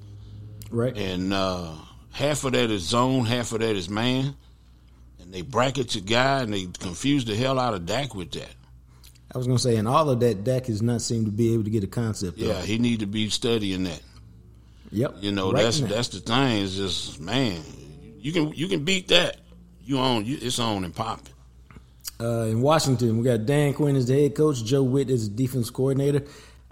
[0.71, 0.95] Right.
[0.97, 1.73] and uh,
[2.13, 4.35] half of that is zone, half of that is man,
[5.21, 8.55] and they bracket your guy and they confuse the hell out of Dak with that.
[9.35, 11.65] I was gonna say, and all of that, Dak has not seemed to be able
[11.65, 12.37] to get a concept.
[12.39, 12.65] Yeah, of.
[12.65, 14.01] he need to be studying that.
[14.91, 15.17] Yep.
[15.21, 15.87] You know, Right that's now.
[15.89, 16.59] that's the thing.
[16.63, 17.61] Is just man,
[18.21, 19.37] you can you can beat that.
[19.85, 21.33] You own you, it's on and popping.
[22.21, 25.37] Uh, in Washington, we got Dan Quinn as the head coach, Joe Whitt as the
[25.37, 26.25] defense coordinator.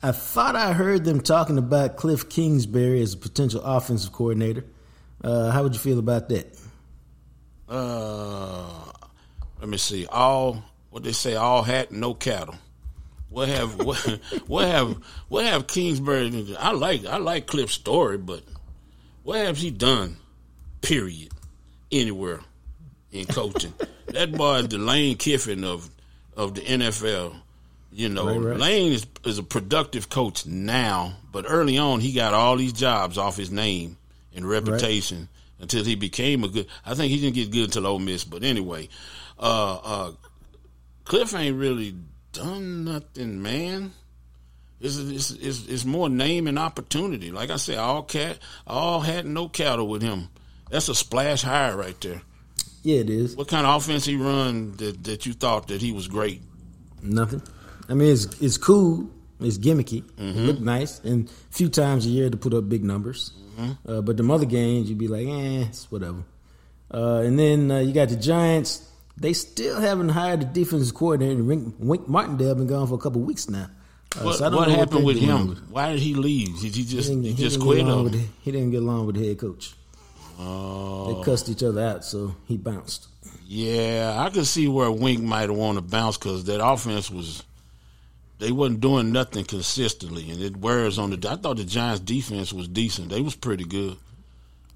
[0.06, 4.64] I thought I heard them talking about Cliff Kingsbury as a potential offensive coordinator.
[5.20, 6.56] Uh, how would you feel about that?
[7.68, 8.68] Uh,
[9.58, 10.06] let me see.
[10.06, 12.54] All what they say, all hat, no cattle.
[13.30, 13.98] What have what,
[14.46, 14.96] what have
[15.26, 16.54] what have Kingsbury?
[16.56, 18.44] I like I like Cliff's story, but
[19.24, 20.18] what has he done?
[20.82, 21.32] Period.
[21.90, 22.42] Anywhere
[23.10, 23.74] in coaching,
[24.06, 25.90] that boy is the Lane Kiffin of
[26.36, 27.40] of the NFL.
[27.96, 28.58] You know, Right, right.
[28.58, 33.16] Lane is is a productive coach now, but early on he got all these jobs
[33.16, 33.96] off his name
[34.34, 35.30] and reputation
[35.60, 36.66] until he became a good.
[36.84, 38.90] I think he didn't get good until Ole Miss, but anyway,
[39.38, 40.12] uh, uh,
[41.06, 41.94] Cliff ain't really
[42.34, 43.92] done nothing, man.
[44.78, 47.30] It's, it's, it's, it's more name and opportunity.
[47.30, 50.28] Like I said, all cat, all had no cattle with him.
[50.68, 52.20] That's a splash hire right there.
[52.82, 53.36] Yeah, it is.
[53.36, 56.42] What kind of offense he run that, that you thought that he was great?
[57.02, 57.40] Nothing.
[57.88, 59.08] I mean, it's it's cool.
[59.40, 60.02] It's gimmicky.
[60.02, 60.38] Mm-hmm.
[60.38, 63.32] It look nice, and a few times a year to put up big numbers.
[63.58, 63.90] Mm-hmm.
[63.90, 66.22] Uh, but the other games, you'd be like, eh, it's whatever.
[66.92, 68.88] Uh, and then uh, you got the Giants.
[69.18, 71.42] They still haven't hired the defensive coordinator.
[71.42, 73.68] Wink, Wink Martindale been gone for a couple weeks now.
[74.14, 75.48] Uh, What, so I don't what happened they're with him?
[75.48, 76.60] with- Why did he leave?
[76.60, 77.84] Did he just He he, just quit?
[77.86, 79.74] the, he didn't get along with the head coach.
[80.38, 81.14] Oh.
[81.14, 83.08] They cussed each other out, so he bounced.
[83.46, 87.42] Yeah, I could see where Wink might wanted to bounce because that offense was
[88.38, 91.28] they wasn't doing nothing consistently, and it wears on the.
[91.28, 93.08] I thought the Giants' defense was decent.
[93.08, 93.96] They was pretty good.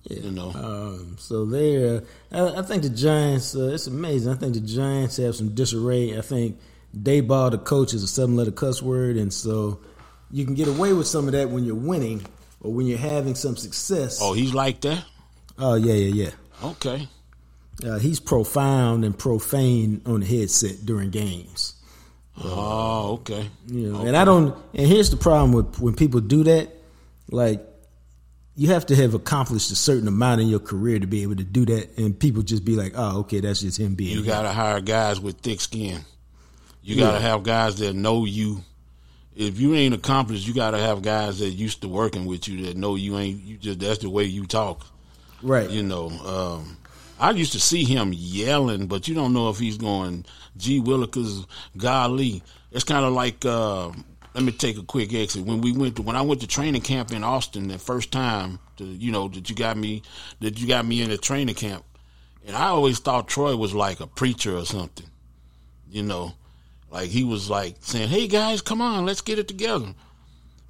[0.05, 0.21] Yeah.
[0.21, 0.51] You know.
[0.55, 2.01] Um, so they, uh,
[2.33, 3.55] I, I think the Giants.
[3.55, 4.33] Uh, it's amazing.
[4.33, 6.17] I think the Giants have some disarray.
[6.17, 6.59] I think
[6.97, 9.81] Daboll, the coach, is a seven-letter cuss word, and so
[10.31, 12.25] you can get away with some of that when you're winning
[12.61, 14.21] or when you're having some success.
[14.23, 15.05] Oh, he's like that.
[15.59, 16.31] Oh, yeah, yeah, yeah.
[16.71, 17.09] Okay.
[17.85, 21.75] Uh, he's profound and profane on the headset during games.
[22.43, 23.49] Oh, okay.
[23.67, 24.57] You know, and I don't.
[24.75, 26.71] And here's the problem with when people do that.
[27.31, 27.65] Like,
[28.57, 31.45] you have to have accomplished a certain amount in your career to be able to
[31.45, 34.43] do that, and people just be like, "Oh, okay, that's just him being." You got
[34.43, 36.01] to hire guys with thick skin.
[36.83, 38.63] You got to have guys that know you.
[39.37, 42.67] If you ain't accomplished, you got to have guys that used to working with you
[42.67, 43.43] that know you ain't.
[43.43, 44.87] You just that's the way you talk.
[45.43, 45.69] right.
[45.71, 46.77] You know, um,
[47.19, 50.25] I used to see him yelling, but you don't know if he's going,
[50.57, 51.47] gee willikers,
[51.77, 52.43] golly.
[52.71, 53.91] It's kind of like, uh,
[54.35, 55.45] let me take a quick exit.
[55.45, 58.59] When we went to, when I went to training camp in Austin the first time,
[58.77, 60.03] to, you know, that you got me,
[60.41, 61.85] that you got me in a training camp.
[62.47, 65.07] And I always thought Troy was like a preacher or something,
[65.91, 66.35] you know,
[66.91, 69.95] like he was like saying, hey guys, come on, let's get it together.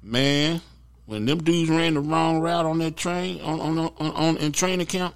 [0.03, 0.61] Man,
[1.05, 4.51] when them dudes ran the wrong route on that train, on, on, on, on in
[4.51, 5.15] training camp,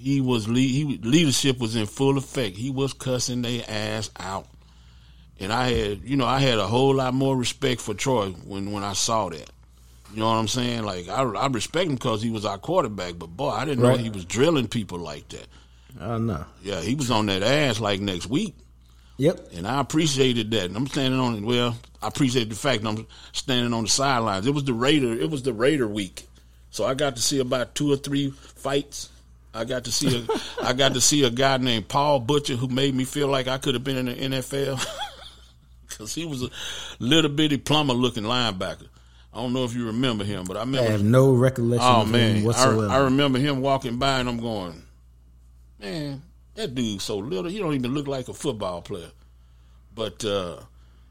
[0.00, 2.56] he was le- he leadership was in full effect.
[2.56, 4.46] He was cussing their ass out,
[5.38, 8.72] and I had you know I had a whole lot more respect for Troy when
[8.72, 9.50] when I saw that.
[10.12, 10.82] You know what I'm saying?
[10.84, 13.96] Like I, I respect him because he was our quarterback, but boy, I didn't Right.
[13.96, 15.46] know he was drilling people like that.
[16.00, 16.44] Oh no.
[16.62, 18.54] Yeah, he was on that ass like next week,
[19.18, 19.50] Yep.
[19.54, 20.64] and I appreciated that.
[20.64, 23.88] And I'm standing on it well, I appreciate the fact that I'm standing on the
[23.90, 24.46] sidelines.
[24.46, 26.26] It was the Raider, it was the Raider week,
[26.70, 29.10] so I got to see about two or three fights.
[29.52, 32.68] I got to see a, I got to see a guy named Paul Butcher who
[32.68, 34.86] made me feel like I could have been in the NFL
[35.88, 36.50] because he was a
[37.00, 38.86] little bitty plumber looking linebacker.
[39.32, 40.90] I don't know if you remember him, but I I remember.
[40.90, 42.88] have no recollection Oh man, I, whatsoever.
[42.88, 44.82] I remember him walking by, and I'm going,
[45.80, 46.22] man,
[46.54, 47.50] that dude's so little.
[47.50, 49.10] He don't even look like a football player.
[49.94, 50.56] But uh,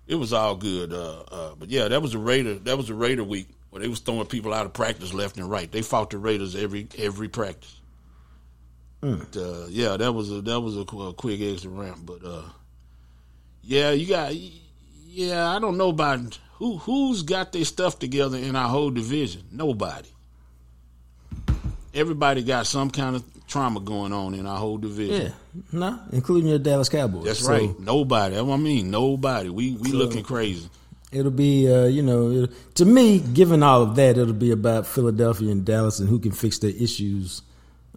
[0.07, 0.91] it was all good.
[0.93, 2.55] Uh, uh, but yeah, that was the Raider.
[2.55, 5.49] That was the Raider week where they was throwing people out of practice left and
[5.49, 5.71] right.
[5.71, 7.78] They fought the Raiders every every practice.
[9.01, 11.99] But, uh, yeah, that was a that was a, a quick exit ramp.
[12.03, 12.43] But uh,
[13.63, 14.33] yeah, you got
[15.07, 15.49] yeah.
[15.49, 19.43] I don't know about who who's got their stuff together in our whole division.
[19.51, 20.09] Nobody.
[21.93, 25.27] Everybody got some kind of trauma going on in our whole division.
[25.27, 25.61] yeah.
[25.71, 27.23] No, including your Dallas Cowboys.
[27.25, 27.79] That's So, right.
[27.79, 28.35] Nobody.
[28.35, 28.91] That's what I mean.
[28.91, 29.49] Nobody.
[29.49, 30.69] We we looking crazy.
[31.11, 32.45] It'll be, uh, you know,
[32.75, 36.31] to me, given all of that, it'll be about Philadelphia and Dallas and who can
[36.31, 37.41] fix their issues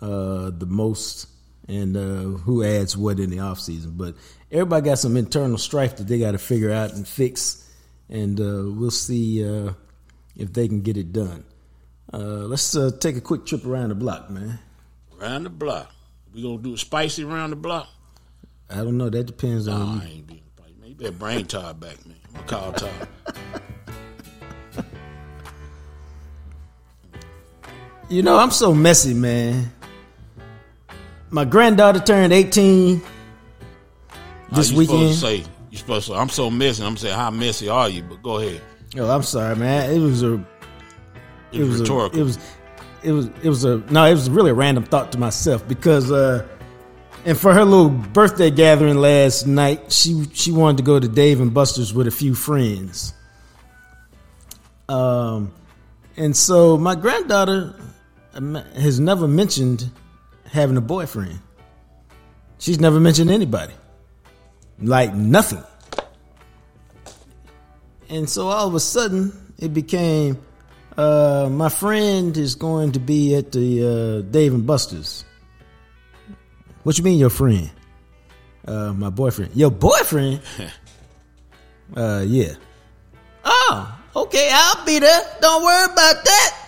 [0.03, 1.29] uh, the most
[1.69, 3.97] and uh, who adds what in the offseason.
[3.97, 4.17] But
[4.51, 7.71] everybody got some internal strife that they got to figure out and fix,
[8.09, 9.73] and uh, we'll see uh,
[10.37, 11.45] if they can get it done.
[12.13, 14.59] Uh, let's uh, take a quick trip around the block, man.
[15.19, 15.91] Around the block.
[16.35, 17.89] We gonna do it spicy around the block.
[18.69, 19.09] I don't know.
[19.09, 20.03] That depends on Nah.
[20.03, 20.75] I ain't being spicy.
[20.81, 22.17] Man, you better bring Todd back, man.
[22.29, 23.09] I'm gonna call Todd.
[28.09, 29.73] You know, I'm so messy, man.
[31.33, 33.01] My granddaughter turned 18
[34.53, 35.15] this you weekend.
[35.15, 36.15] Say, you supposed to.
[36.15, 36.85] I'm so messy.
[36.85, 38.03] I'm saying, how messy are you?
[38.03, 38.61] But go ahead.
[38.99, 39.91] Oh, I'm sorry, man.
[39.91, 40.35] It was a.
[40.35, 40.41] It,
[41.53, 42.21] It was was a, rhetorical.
[42.21, 42.39] it was.
[43.03, 43.27] It was.
[43.43, 43.79] It was a.
[43.91, 46.47] No, it was really a random thought to myself because, uh,
[47.25, 51.41] and for her little birthday gathering last night, she she wanted to go to Dave
[51.41, 53.15] and Buster's with a few friends.
[54.87, 55.51] Um,
[56.19, 57.75] and so my granddaughter
[58.35, 59.91] um, has never mentioned
[60.53, 61.41] having a boyfriend.
[62.59, 63.73] She's never mentioned anybody,
[64.81, 65.65] like nothing.
[68.09, 70.39] And so all of a sudden, it became
[70.97, 75.25] uh, my friend is going to be at the uh, Dave and Buster's.
[76.83, 77.71] What you mean, your friend?
[78.67, 79.57] Uh, my boyfriend.
[79.57, 80.43] Your boyfriend?
[81.97, 82.55] uh, yeah.
[83.45, 84.51] Oh, okay.
[84.53, 85.23] I'll be there.
[85.41, 86.59] Don't worry about that.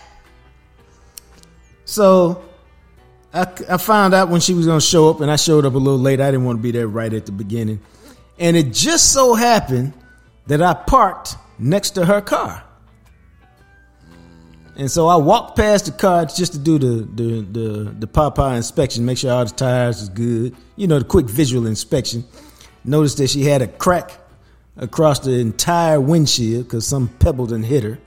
[1.85, 2.43] So
[3.35, 5.75] I, I found out when she was going to show up, and I showed up
[5.75, 6.21] a little late.
[6.21, 7.81] I didn't want to be there right at the beginning.
[8.39, 9.93] And it just so happened
[10.47, 12.63] that I parked next to her car.
[14.77, 18.57] And so I walked past the car just to do the the the, the Popeye
[18.57, 20.57] inspection, make sure all the tires is good.
[20.75, 22.25] You know, the quick visual inspection.
[22.85, 24.13] Noticed that she had a crack
[24.77, 27.99] across the entire windshield because some pebble done hit her.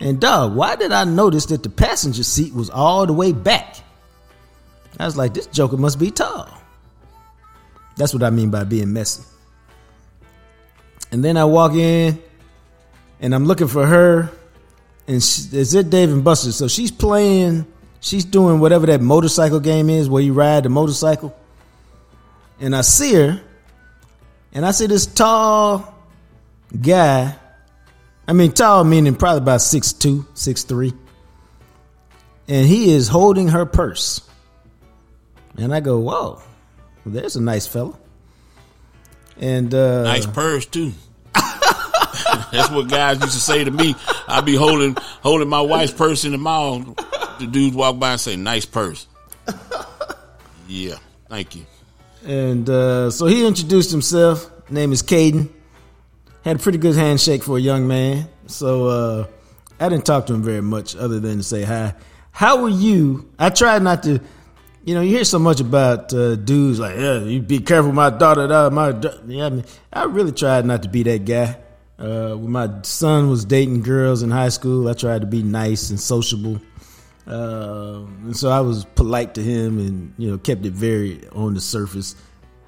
[0.00, 3.76] And dog, why did I notice that the passenger seat was all the way back?
[4.98, 6.48] I was like, this joker must be tall.
[7.96, 9.22] That's what I mean by being messy.
[11.12, 12.20] And then I walk in
[13.20, 14.30] and I'm looking for her
[15.06, 16.56] and she, it's at Dave and Buster's.
[16.56, 17.66] So she's playing,
[18.00, 21.36] she's doing whatever that motorcycle game is where you ride the motorcycle.
[22.60, 23.40] And I see her,
[24.52, 25.94] and I see this tall
[26.80, 27.36] guy.
[28.26, 30.96] I mean, tall meaning probably about 6'2, 6'3.
[32.48, 34.22] And he is holding her purse.
[35.56, 36.40] And I go, whoa,
[37.06, 37.96] there's a nice fella.
[39.38, 40.92] And uh, nice purse too.
[41.34, 43.94] That's what guys used to say to me.
[44.28, 46.80] I'd be holding holding my wife's purse in the mall.
[47.40, 49.08] The dudes walk by and say, "Nice purse."
[50.68, 50.96] Yeah,
[51.28, 51.66] thank you.
[52.24, 54.50] And uh, so he introduced himself.
[54.70, 55.50] Name is Caden.
[56.44, 58.28] Had a pretty good handshake for a young man.
[58.46, 59.26] So uh,
[59.80, 61.94] I didn't talk to him very much other than to say hi.
[62.30, 63.30] How are you?
[63.38, 64.20] I tried not to.
[64.84, 68.10] You know, you hear so much about uh, dudes like, yeah, you be careful, my
[68.10, 68.46] daughter.
[68.46, 71.56] da- My, da-" yeah, I mean, I really tried not to be that guy.
[71.98, 75.88] Uh, when my son was dating girls in high school, I tried to be nice
[75.88, 76.60] and sociable.
[77.26, 81.54] Uh, and so I was polite to him and, you know, kept it very on
[81.54, 82.14] the surface.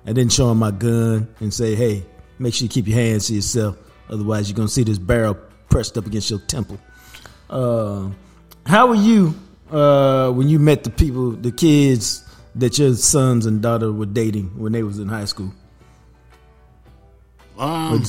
[0.06, 2.06] I didn't show him my gun and say, hey,
[2.38, 3.76] make sure you keep your hands to yourself.
[4.08, 5.36] Otherwise, you're going to see this barrel
[5.68, 6.78] pressed up against your temple.
[7.50, 8.08] Uh,
[8.64, 9.34] how were you
[9.70, 14.58] uh, when you met the people, the kids that your sons and daughter were dating
[14.58, 15.52] when they was in high school?
[17.58, 18.04] Um,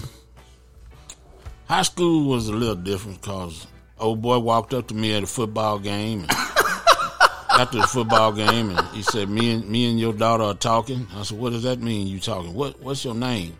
[1.68, 3.68] high school was a little different because
[4.00, 6.22] old boy walked up to me at a football game.
[6.22, 6.32] And
[7.52, 11.08] after the football game, and he said, "Me and me and your daughter are talking."
[11.16, 12.08] I said, "What does that mean?
[12.08, 12.54] You talking?
[12.54, 13.58] What What's your name?"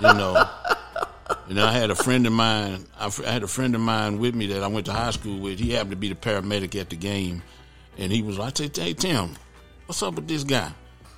[0.00, 0.48] You know.
[1.48, 2.84] And I had a friend of mine.
[2.98, 5.58] I had a friend of mine with me that I went to high school with.
[5.58, 7.42] He happened to be the paramedic at the game,
[7.96, 9.36] and he was like, "Hey Tim,
[9.86, 10.70] what's up with this guy?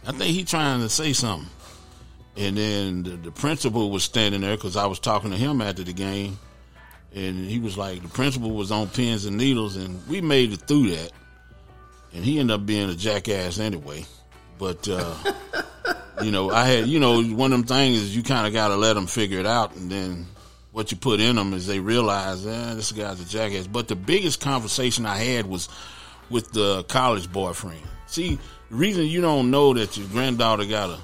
[0.07, 1.51] I think he trying to say something."
[2.37, 5.83] And then the, the principal was standing there because I was talking to him after
[5.83, 6.39] the game,
[7.15, 10.61] and he was like, the principal was on pins and needles, and we made it
[10.63, 11.11] through that.
[12.13, 14.05] And he ended up being a jackass anyway.
[14.59, 15.15] But uh,
[16.23, 18.69] you know, I had you know one of them things is you kind of got
[18.69, 20.27] to let them figure it out, and then
[20.73, 23.67] what you put in them is they realize, eh, this guy's a jackass.
[23.67, 25.69] But the biggest conversation I had was
[26.29, 27.83] with the college boyfriend.
[28.07, 28.39] See,
[28.71, 30.99] the reason you don't know that your granddaughter got a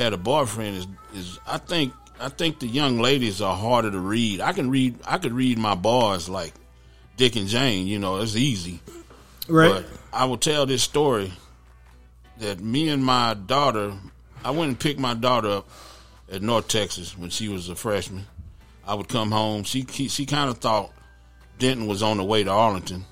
[0.00, 3.98] had a boyfriend is is I think I think the young ladies are harder to
[3.98, 4.40] read.
[4.40, 6.52] I can read I could read my bars like
[7.16, 8.80] Dick and Jane, you know, it's easy.
[9.48, 9.72] Right.
[9.72, 11.32] But I will tell this story
[12.38, 13.94] that me and my daughter
[14.44, 15.68] I went and picked my daughter up
[16.30, 18.26] at North Texas when she was a freshman.
[18.86, 19.64] I would come home.
[19.64, 20.92] She she kind of thought
[21.58, 23.04] Denton was on the way to Arlington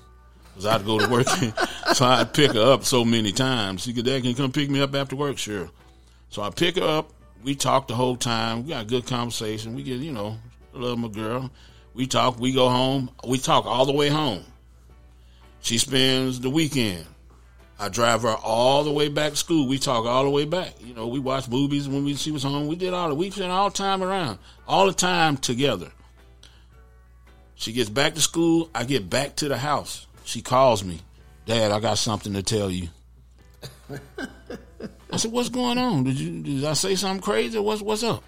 [0.57, 1.27] because I'd go to work,
[1.93, 3.83] so I'd pick her up so many times.
[3.83, 5.37] She could, Dad, can you come pick me up after work?
[5.37, 5.69] Sure.
[6.29, 7.11] So I pick her up.
[7.43, 8.63] We talk the whole time.
[8.63, 9.75] We got a good conversation.
[9.75, 10.37] We get, you know,
[10.73, 11.51] I love my girl.
[11.93, 12.39] We talk.
[12.39, 13.11] We go home.
[13.27, 14.43] We talk all the way home.
[15.61, 17.05] She spends the weekend.
[17.79, 19.67] I drive her all the way back to school.
[19.67, 20.73] We talk all the way back.
[20.81, 22.67] You know, we watch movies when we, she was home.
[22.67, 25.91] We did all the we spent all the time around, all the time together.
[27.55, 28.69] She gets back to school.
[28.73, 30.07] I get back to the house.
[30.23, 31.01] She calls me,
[31.45, 31.71] Dad.
[31.71, 32.89] I got something to tell you.
[35.11, 36.03] I said, "What's going on?
[36.03, 37.57] Did you did I say something crazy?
[37.59, 38.23] What's what's up?"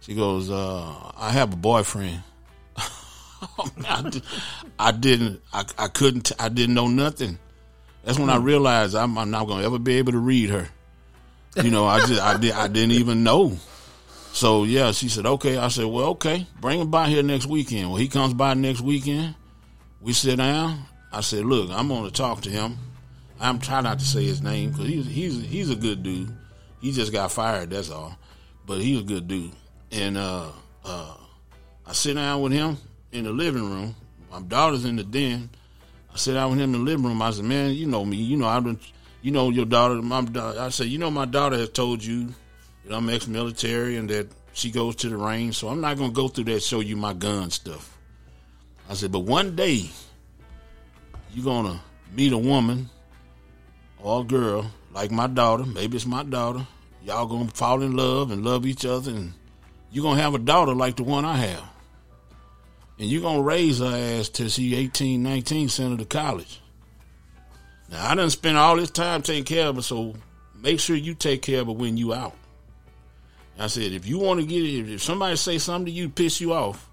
[0.00, 2.22] She goes, uh, "I have a boyfriend."
[3.86, 4.22] I, did,
[4.78, 5.42] I didn't.
[5.52, 6.32] I, I couldn't.
[6.38, 7.38] I didn't know nothing.
[8.08, 10.66] That's when I realized I'm, I'm not going to ever be able to read her.
[11.56, 13.58] You know, I just I did I didn't even know.
[14.32, 16.46] So yeah, she said, "Okay." I said, "Well, okay.
[16.58, 19.34] Bring him by here next weekend." Well, he comes by next weekend.
[20.00, 20.84] We sit down.
[21.12, 22.78] I said, "Look, I'm going to talk to him."
[23.40, 26.34] I'm trying not to say his name because he's he's he's a good dude.
[26.80, 27.68] He just got fired.
[27.68, 28.16] That's all,
[28.64, 29.52] but he's a good dude.
[29.92, 30.46] And uh,
[30.82, 31.14] uh,
[31.86, 32.78] I sit down with him
[33.12, 33.94] in the living room.
[34.30, 35.50] My daughter's in the den.
[36.18, 37.22] I sit down with him in the living room.
[37.22, 38.16] I said, "Man, you know me.
[38.16, 38.80] You know I've been.
[39.22, 40.02] You know your daughter.
[40.02, 40.60] My daughter.
[40.60, 42.34] I said, you know my daughter has told you
[42.84, 45.56] that I'm ex-military and that she goes to the range.
[45.56, 46.64] So I'm not gonna go through that.
[46.64, 47.96] Show you my gun stuff.
[48.90, 49.90] I said, but one day
[51.32, 51.80] you're gonna
[52.12, 52.90] meet a woman."
[54.00, 56.66] or a girl like my daughter, maybe it's my daughter,
[57.04, 59.32] y'all gonna fall in love and love each other, and
[59.90, 61.64] you're gonna have a daughter like the one I have.
[62.98, 66.60] And you're gonna raise her ass till she 18, 19, send her to college.
[67.90, 70.14] Now I done spent all this time taking care of her, so
[70.60, 72.34] make sure you take care of her when you out.
[73.58, 76.40] I said, if you want to get it, if somebody say something to you, piss
[76.40, 76.88] you off,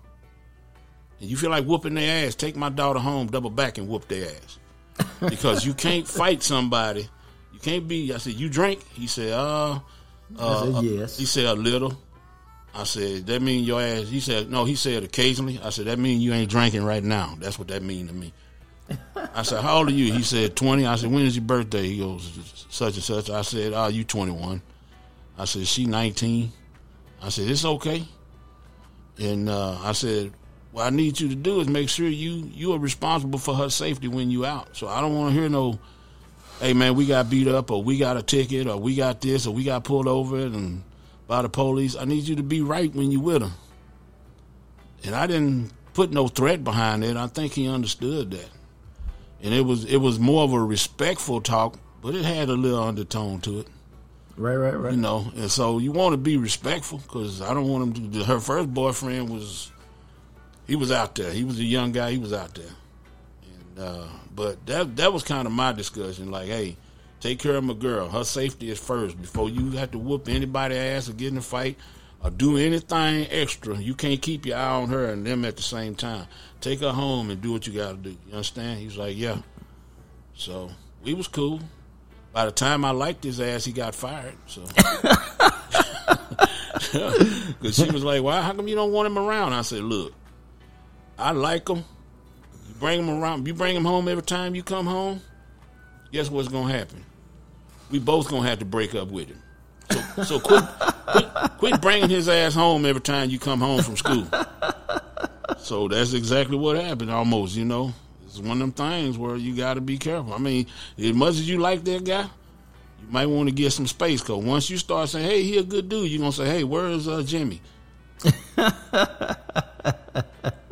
[1.20, 4.08] and you feel like whooping their ass, take my daughter home, double back and whoop
[4.08, 7.08] their ass because you can't fight somebody.
[7.54, 8.14] You can't be.
[8.14, 8.84] I said, you drink.
[8.94, 9.80] He said, uh,
[10.38, 11.18] uh said, yes.
[11.18, 11.98] He said a little.
[12.76, 14.10] I said, that mean your ass.
[14.10, 14.66] He said, no.
[14.66, 15.60] He said occasionally.
[15.64, 17.36] I said, that mean you ain't drinking right now.
[17.40, 18.34] That's what that mean to me.
[19.34, 20.12] I said, how old are you?
[20.12, 20.86] He said, 20.
[20.86, 21.88] I said, when is your birthday?
[21.88, 23.30] He goes, such and such.
[23.30, 24.62] I said, oh, you 21.
[25.38, 26.52] I said, she 19.
[27.24, 28.04] I said, it's okay.
[29.18, 30.34] And uh, I said,
[30.76, 33.70] what I need you to do is make sure you you are responsible for her
[33.70, 34.76] safety when you out.
[34.76, 35.80] So I don't want to hear no,
[36.60, 39.48] hey man, we got beat up or we got a ticket or we got this
[39.48, 40.84] or we got pulled over and
[41.28, 41.96] by the police.
[41.96, 43.52] I need you to be right when you with her.
[45.04, 47.18] And I didn't put no threat behind it.
[47.18, 48.50] I think he understood that,
[49.42, 52.84] and it was it was more of a respectful talk, but it had a little
[52.84, 53.68] undertone to it.
[54.38, 54.94] Right, right, right.
[54.94, 58.24] You know, and so you want to be respectful because I don't want him to.
[58.26, 59.72] Her first boyfriend was
[60.68, 61.32] he was out there.
[61.32, 62.12] He was a young guy.
[62.12, 62.66] He was out there.
[63.76, 66.32] And uh, but that that was kind of my discussion.
[66.32, 66.76] Like, hey,
[67.26, 68.08] take care of my girl.
[68.08, 71.42] Her safety is first before you have to whoop anybody ass or get in a
[71.42, 71.76] fight
[72.24, 73.76] or do anything extra.
[73.78, 76.28] You can't keep your eye on her and them at the same time.
[76.62, 78.10] Take her home and do what you got to do.
[78.28, 78.80] You understand?
[78.80, 79.40] He's like, yeah.
[80.36, 80.70] So
[81.04, 81.62] we was cool.
[82.32, 84.36] By the time I liked his ass, he got fired.
[84.46, 84.64] So.
[86.92, 88.42] Because she was like, "Why?
[88.42, 90.14] How come you don't want him around?" I said, "Look,
[91.18, 91.80] I like him.
[91.80, 93.48] You bring him around.
[93.48, 95.22] You bring him home every time you come home.
[96.12, 97.04] Guess what's gonna happen?
[97.90, 99.42] We both gonna have to break up with him.
[99.90, 100.64] So, so quit,
[101.08, 104.28] quit, quit bringing his ass home every time you come home from school.
[105.60, 107.12] So that's exactly what happened.
[107.12, 107.94] Almost, you know,
[108.26, 110.34] it's one of them things where you got to be careful.
[110.34, 110.68] I mean,
[110.98, 114.22] as much as you like that guy, you might want to get some space.
[114.22, 116.88] Cause once you start saying, "Hey, he a good dude," you're gonna say, "Hey, where
[116.88, 117.62] is uh, Jimmy?"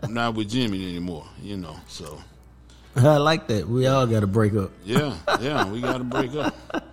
[0.04, 1.76] I'm not with Jimmy anymore, you know.
[1.88, 2.20] So
[2.96, 3.68] I like that.
[3.68, 4.72] We all got to break up.
[4.84, 6.56] yeah, yeah, we got to break up.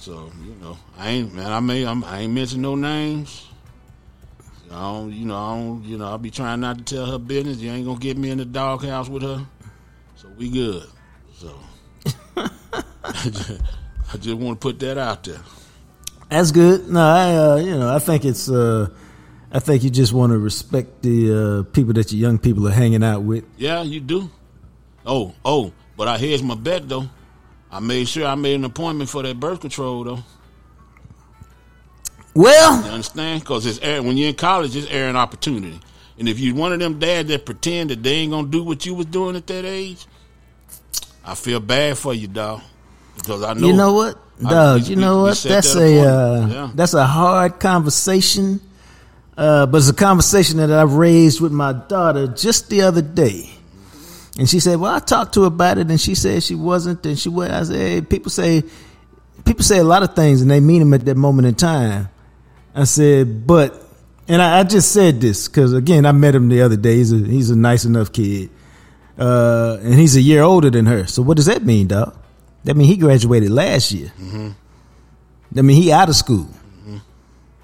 [0.00, 1.52] So you know, I ain't man.
[1.52, 3.46] I may I'm, I ain't mention no names.
[4.70, 7.18] I don't, you know, I don't, you know, I'll be trying not to tell her
[7.18, 7.58] business.
[7.58, 9.44] You ain't gonna get me in the doghouse with her,
[10.16, 10.86] so we good.
[11.36, 11.54] So
[12.36, 13.50] I just,
[14.14, 15.40] I just want to put that out there.
[16.30, 16.88] That's good.
[16.88, 18.88] No, I uh, you know I think it's uh,
[19.52, 22.72] I think you just want to respect the uh, people that your young people are
[22.72, 23.44] hanging out with.
[23.58, 24.30] Yeah, you do.
[25.10, 27.08] Oh, oh, but I here's my bet though.
[27.70, 30.20] I made sure I made an appointment for that birth control though.
[32.34, 33.40] Well, You understand?
[33.40, 35.80] Because it's air, when you're in college, it's air an opportunity.
[36.18, 38.86] And if you one of them dads that pretend that they ain't gonna do what
[38.86, 40.06] you was doing at that age,
[41.24, 42.60] I feel bad for you, dog.
[43.16, 45.38] Because I know you know what, I- you we- know what?
[45.42, 46.70] That's that a uh, Yeah.
[46.74, 48.60] that's a hard conversation,
[49.36, 53.50] uh, but it's a conversation that I've raised with my daughter just the other day.
[54.40, 57.04] And she said, "Well, I talked to her about it, and she said she wasn't,
[57.04, 58.62] and she was." I said, hey, "People say,
[59.44, 62.08] people say a lot of things, and they mean them at that moment in time."
[62.74, 63.74] I said, "But,"
[64.28, 66.96] and I, I just said this because again, I met him the other day.
[66.96, 68.48] He's a he's a nice enough kid,
[69.18, 71.06] uh, and he's a year older than her.
[71.06, 72.16] So what does that mean, dog?
[72.64, 74.10] That mean he graduated last year.
[75.52, 76.48] That mean he out of school.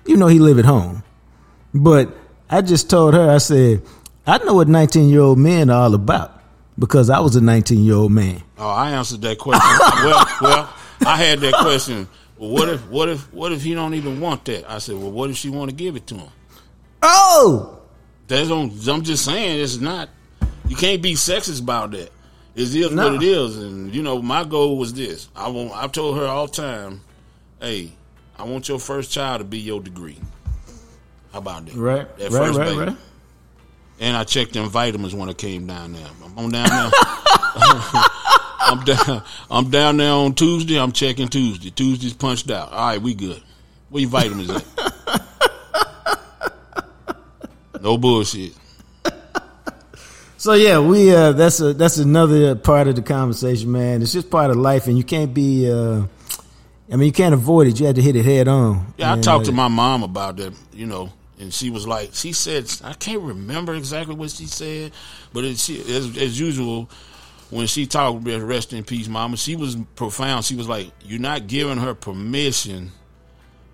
[0.04, 1.02] You know he live at home.
[1.72, 2.14] But
[2.50, 3.80] I just told her, I said,
[4.26, 6.35] I know what 19 year old men are all about
[6.78, 8.42] because I was a 19 year old man.
[8.58, 9.62] Oh, I answered that question.
[10.04, 10.74] well, well,
[11.06, 12.08] I had that question.
[12.38, 14.70] Well, what if, what if, what if he don't even want that?
[14.70, 16.28] I said, well, what if she want to give it to him?
[17.02, 17.78] Oh,
[18.28, 18.72] That's on.
[18.88, 20.08] I'm just saying, it's not.
[20.68, 22.10] You can't be sexist about that.
[22.56, 23.04] It is No.
[23.12, 25.28] what it is, and you know, my goal was this.
[25.36, 25.72] I want.
[25.74, 27.02] I told her all the time,
[27.60, 27.92] "Hey,
[28.38, 30.18] I want your first child to be your degree."
[31.32, 31.74] How about that?
[31.76, 32.78] right, That right, first right, baby.
[32.78, 32.96] right.
[33.98, 36.06] And I checked them vitamins when I came down there.
[36.24, 36.90] I'm on down there.
[38.60, 39.22] I'm down.
[39.50, 40.78] I'm down there on Tuesday.
[40.78, 41.70] I'm checking Tuesday.
[41.70, 42.72] Tuesday's punched out.
[42.72, 43.42] All right, we good.
[43.88, 44.64] Where your vitamins at?
[47.80, 48.52] no bullshit.
[50.38, 54.02] So yeah, we uh, that's a that's another part of the conversation, man.
[54.02, 55.70] It's just part of life, and you can't be.
[55.70, 56.02] Uh,
[56.92, 57.80] I mean, you can't avoid it.
[57.80, 58.92] You had to hit it head on.
[58.96, 62.10] Yeah, I talked uh, to my mom about that, you know, and she was like,
[62.14, 64.92] she said, I can't remember exactly what she said,
[65.32, 66.88] but it, she, as, as usual,
[67.50, 70.44] when she talked, rest in peace, mama, she was profound.
[70.44, 72.90] She was like, you're not giving her permission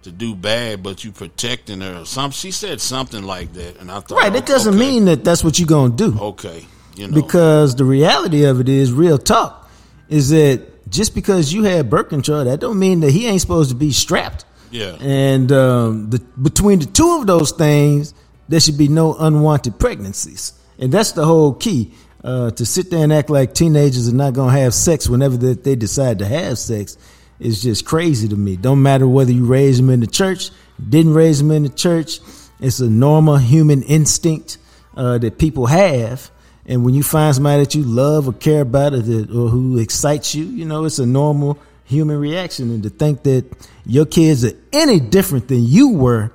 [0.02, 2.04] to do bad, but you protecting her.
[2.04, 4.34] Some she said something like that, and I thought, Right.
[4.34, 6.18] It doesn't okay, mean that that's what you're gonna do.
[6.18, 9.70] okay, you know, Because the reality of it is, real talk,
[10.08, 13.70] is that just because you had birth control, that don't mean that he ain't supposed
[13.70, 14.44] to be strapped.
[14.72, 18.14] Yeah, And um, the, between the two of those things,
[18.48, 21.92] there should be no unwanted pregnancies, and that's the whole key.
[22.24, 25.36] Uh, to sit there and act like teenagers are not going to have sex whenever
[25.36, 26.96] they, they decide to have sex
[27.40, 28.56] is just crazy to me.
[28.56, 30.50] Don't matter whether you raise them in the church,
[30.88, 32.20] didn't raise them in the church.
[32.60, 34.58] It's a normal human instinct
[34.96, 36.30] uh, that people have.
[36.64, 39.78] And when you find somebody that you love or care about or, that, or who
[39.78, 42.70] excites you, you know, it's a normal human reaction.
[42.70, 43.44] And to think that
[43.84, 46.32] your kids are any different than you were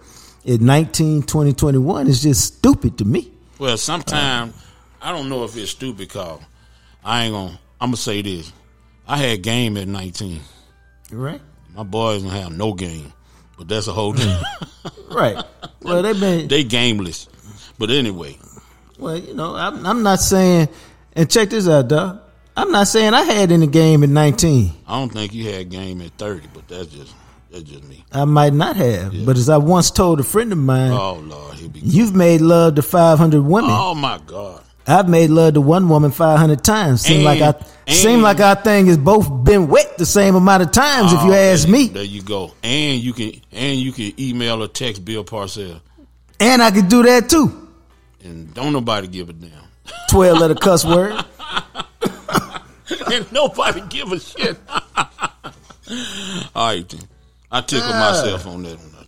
[0.47, 3.31] at 19, 20, 21 is just stupid to me.
[3.59, 4.53] Well, sometimes
[5.01, 6.41] I don't know if it's stupid call.
[7.03, 7.59] I ain't gonna.
[7.79, 8.51] I'm gonna say this.
[9.07, 10.41] I had game at 19.
[11.11, 11.41] Right?
[11.73, 13.13] My boys don't have no game,
[13.57, 14.13] but that's a whole.
[14.13, 14.37] thing.
[15.09, 15.41] Right.
[15.81, 17.29] Well, they've been, they gameless.
[17.79, 18.37] But anyway,
[18.99, 20.67] well, you know, I'm, I'm not saying,
[21.13, 22.19] and check this out, dog.
[22.57, 24.71] I'm not saying I had any game at 19.
[24.87, 27.13] I don't think you had game at 30, but that's just
[27.51, 28.03] that's just me.
[28.11, 29.13] I might not have.
[29.25, 32.81] But as I once told a friend of mine, Oh Lord, you've made love to
[32.81, 33.69] 500 women.
[33.71, 34.63] Oh my God.
[34.89, 37.01] I've made love to one woman 500 times.
[37.01, 37.53] Seem like I,
[37.85, 41.21] And- seem like our thing has both been wet the same amount of times, if
[41.23, 41.87] you Oh, ask there, me.
[41.89, 42.53] There you go.
[42.63, 45.81] And you can and you can email or text Bill Parcell,
[46.39, 47.67] And I could do that too.
[48.23, 49.51] and don't nobody give a damn.
[50.09, 51.23] 12 letter cuss word.
[53.13, 54.57] and nobody give a shit.
[54.69, 57.01] All right, then.
[57.51, 58.11] I tickled Ah.
[58.11, 58.91] myself on that one.
[58.99, 59.07] Out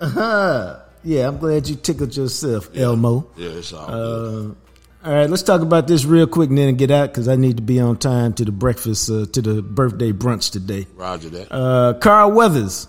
[0.00, 0.80] there.
[1.04, 3.26] Yeah, I'm glad you tickled yourself, Elmo.
[3.36, 4.56] Yeah, it's all good.
[5.04, 7.58] All right, let's talk about this real quick and then get out because I need
[7.58, 10.86] to be on time to the breakfast, uh, to the birthday brunch today.
[10.96, 11.52] Roger that.
[11.52, 12.88] Uh, Carl Weathers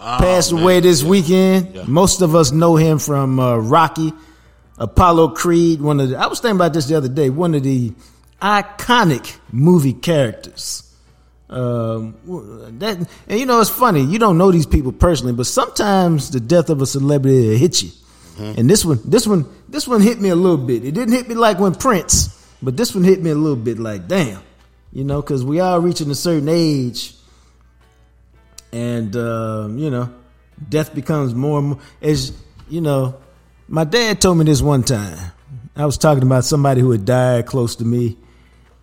[0.00, 0.62] Oh, passed man.
[0.62, 1.74] away this weekend.
[1.76, 1.84] Yeah.
[1.86, 4.12] Most of us know him from uh, Rocky,
[4.76, 5.80] Apollo Creed.
[5.80, 7.30] One of the, I was thinking about this the other day.
[7.30, 7.92] One of the
[8.42, 10.88] iconic movie characters.
[11.48, 12.16] Um,
[12.78, 14.02] that and you know it's funny.
[14.02, 17.82] You don't know these people personally, but sometimes the death of a celebrity will hit
[17.82, 17.90] you.
[18.38, 20.84] And this one, this one, this one hit me a little bit.
[20.84, 22.28] It didn't hit me like when Prince,
[22.62, 24.42] but this one hit me a little bit like damn.
[24.92, 27.14] You know, because we are reaching a certain age
[28.72, 30.12] and um, you know,
[30.68, 31.78] death becomes more and more.
[32.00, 32.32] As
[32.68, 33.20] you know,
[33.68, 35.32] my dad told me this one time.
[35.76, 38.18] I was talking about somebody who had died close to me,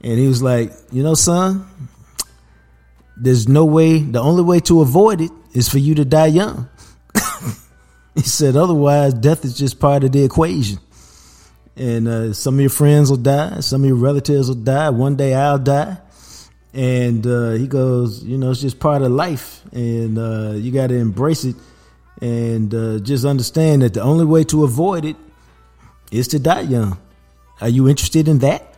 [0.02, 1.68] and he was like, "You know, son,
[3.18, 4.00] there's no way.
[4.00, 6.70] The only way to avoid it is for you to die young."
[8.16, 10.80] he said, "Otherwise, death is just part of the equation."
[11.76, 14.90] And uh, some of your friends will die, some of your relatives will die.
[14.90, 15.98] One day I'll die.
[16.74, 20.88] And uh, he goes, you know, it's just part of life, and uh, you got
[20.88, 21.56] to embrace it,
[22.22, 25.16] and uh, just understand that the only way to avoid it
[26.12, 27.00] is to die young.
[27.60, 28.69] Are you interested in that?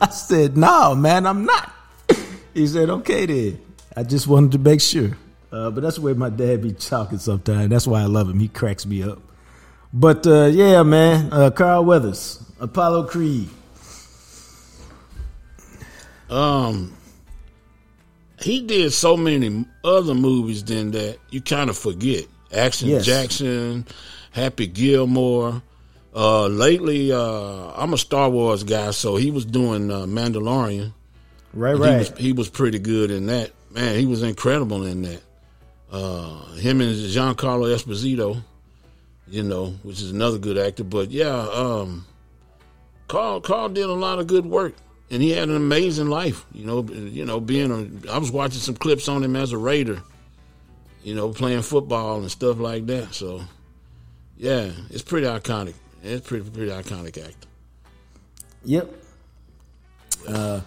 [0.00, 1.72] I said, no, man, I'm not.
[2.54, 3.60] He said, okay, then.
[3.96, 5.16] I just wanted to make sure.
[5.50, 7.68] Uh, but that's the way my dad be talking sometimes.
[7.68, 8.38] That's why I love him.
[8.38, 9.20] He cracks me up.
[9.92, 13.48] But uh, yeah, man, uh, Carl Weathers, Apollo Creed.
[16.30, 16.92] Um,
[18.40, 22.26] he did so many other movies than that you kind of forget.
[22.52, 23.04] Action Yes.
[23.04, 23.86] Jackson,
[24.32, 25.62] Happy Gilmore.
[26.14, 30.92] Uh, lately, uh, I'm a Star Wars guy, so he was doing uh, Mandalorian.
[31.52, 31.98] Right, He right.
[31.98, 33.50] was he was pretty good in that.
[33.70, 35.20] Man, he was incredible in that.
[35.90, 38.42] Uh, him and Giancarlo Esposito,
[39.28, 40.84] you know, which is another good actor.
[40.84, 42.06] But yeah, um,
[43.08, 44.74] Carl Carl did a lot of good work,
[45.10, 46.44] and he had an amazing life.
[46.52, 47.70] You know, you know, being
[48.06, 50.00] a, I was watching some clips on him as a Raider,
[51.02, 53.14] you know, playing football and stuff like that.
[53.14, 53.42] So,
[54.36, 55.74] yeah, it's pretty iconic.
[56.04, 57.46] It's pretty pretty iconic act.
[58.64, 58.94] Yep.
[60.28, 60.60] Uh,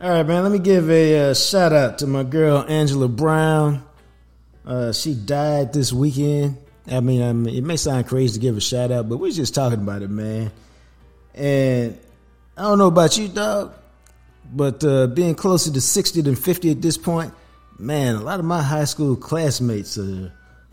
[0.00, 0.42] all right, man.
[0.42, 3.82] Let me give a uh, shout out to my girl Angela Brown.
[4.66, 6.58] Uh, she died this weekend.
[6.86, 9.32] I mean, I mean, it may sound crazy to give a shout out, but we're
[9.32, 10.52] just talking about it, man.
[11.34, 11.98] And
[12.56, 13.72] I don't know about you, dog,
[14.52, 17.32] but uh, being closer to sixty than fifty at this point,
[17.78, 20.32] man, a lot of my high school classmates are,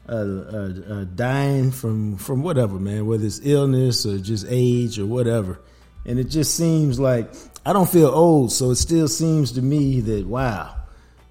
[0.09, 5.59] are, are dying from from whatever, man, whether it's illness or just age or whatever.
[6.05, 7.33] And it just seems like
[7.65, 10.75] I don't feel old, so it still seems to me that wow,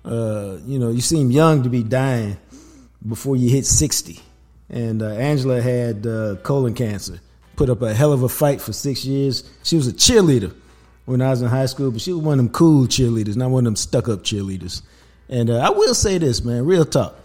[0.04, 2.36] uh, you know, you seem young to be dying
[3.06, 4.20] before you hit sixty.
[4.68, 7.20] And uh, Angela had uh, colon cancer.
[7.54, 9.48] Put up a hell of a fight for six years.
[9.62, 10.54] She was a cheerleader
[11.06, 13.50] when I was in high school, but she was one of them cool cheerleaders, not
[13.50, 14.82] one of them stuck up cheerleaders.
[15.28, 17.16] And uh, I will say this, man, real talk.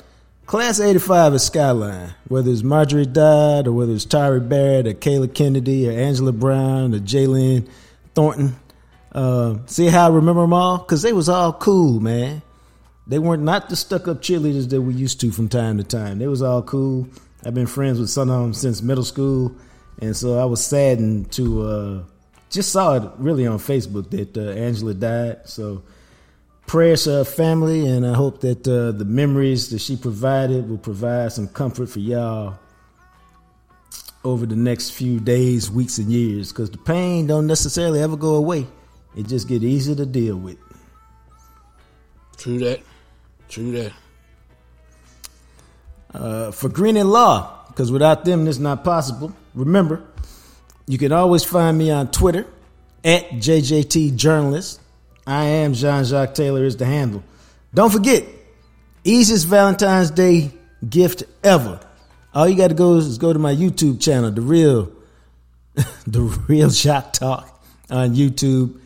[0.45, 5.33] Class 85 is Skyline, whether it's Marjorie Dodd or whether it's Tyree Barrett or Kayla
[5.33, 7.69] Kennedy or Angela Brown or Jalen
[8.15, 8.57] Thornton.
[9.13, 10.79] Uh, see how I remember them all?
[10.79, 12.41] Because they was all cool, man.
[13.07, 16.19] They weren't not the stuck up cheerleaders that we used to from time to time.
[16.19, 17.07] They was all cool.
[17.45, 19.55] I've been friends with some of them since middle school,
[19.99, 22.03] and so I was saddened to uh,
[22.49, 25.41] just saw it really on Facebook that uh, Angela died.
[25.45, 25.83] So
[26.68, 30.78] prayers to her family, and I hope that uh, the memories that she provided will
[30.78, 32.59] provide some comfort for y'all
[34.24, 36.51] over the next few days, weeks, and years.
[36.51, 38.67] Because the pain don't necessarily ever go away;
[39.16, 40.58] it just get easier to deal with.
[42.38, 42.82] True that.
[43.50, 43.93] True that.
[46.13, 49.33] uh, for Greening Law, because without them, this is not possible.
[49.55, 50.04] Remember,
[50.88, 52.46] you can always find me on Twitter
[53.04, 54.80] at JJT Journalist.
[55.32, 57.24] I am Jean Jacques Taylor is the handle.
[57.74, 58.25] Don't forget,
[59.05, 60.51] easiest Valentine's Day
[60.87, 61.79] gift ever.
[62.33, 64.91] All you got to go is, go to my YouTube channel, the real,
[66.05, 68.78] the real Jacques Talk on YouTube.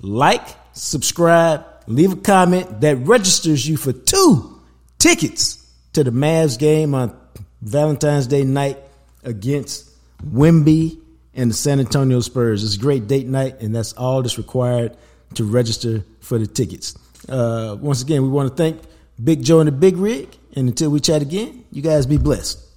[0.00, 4.56] Like, subscribe, leave a comment that registers you for two
[5.00, 7.18] tickets to the Mavs game on
[7.60, 8.78] Valentine's Day night
[9.24, 9.90] against
[10.24, 10.96] Wemby
[11.34, 12.62] and the San Antonio Spurs.
[12.62, 14.96] It's a great date night, and that's all that's required
[15.34, 16.94] to register for the tickets.
[17.28, 18.80] Uh, once again, we want to thank
[19.22, 22.67] Big Joe and the Big Rig, and until we chat again, you guys be blessed.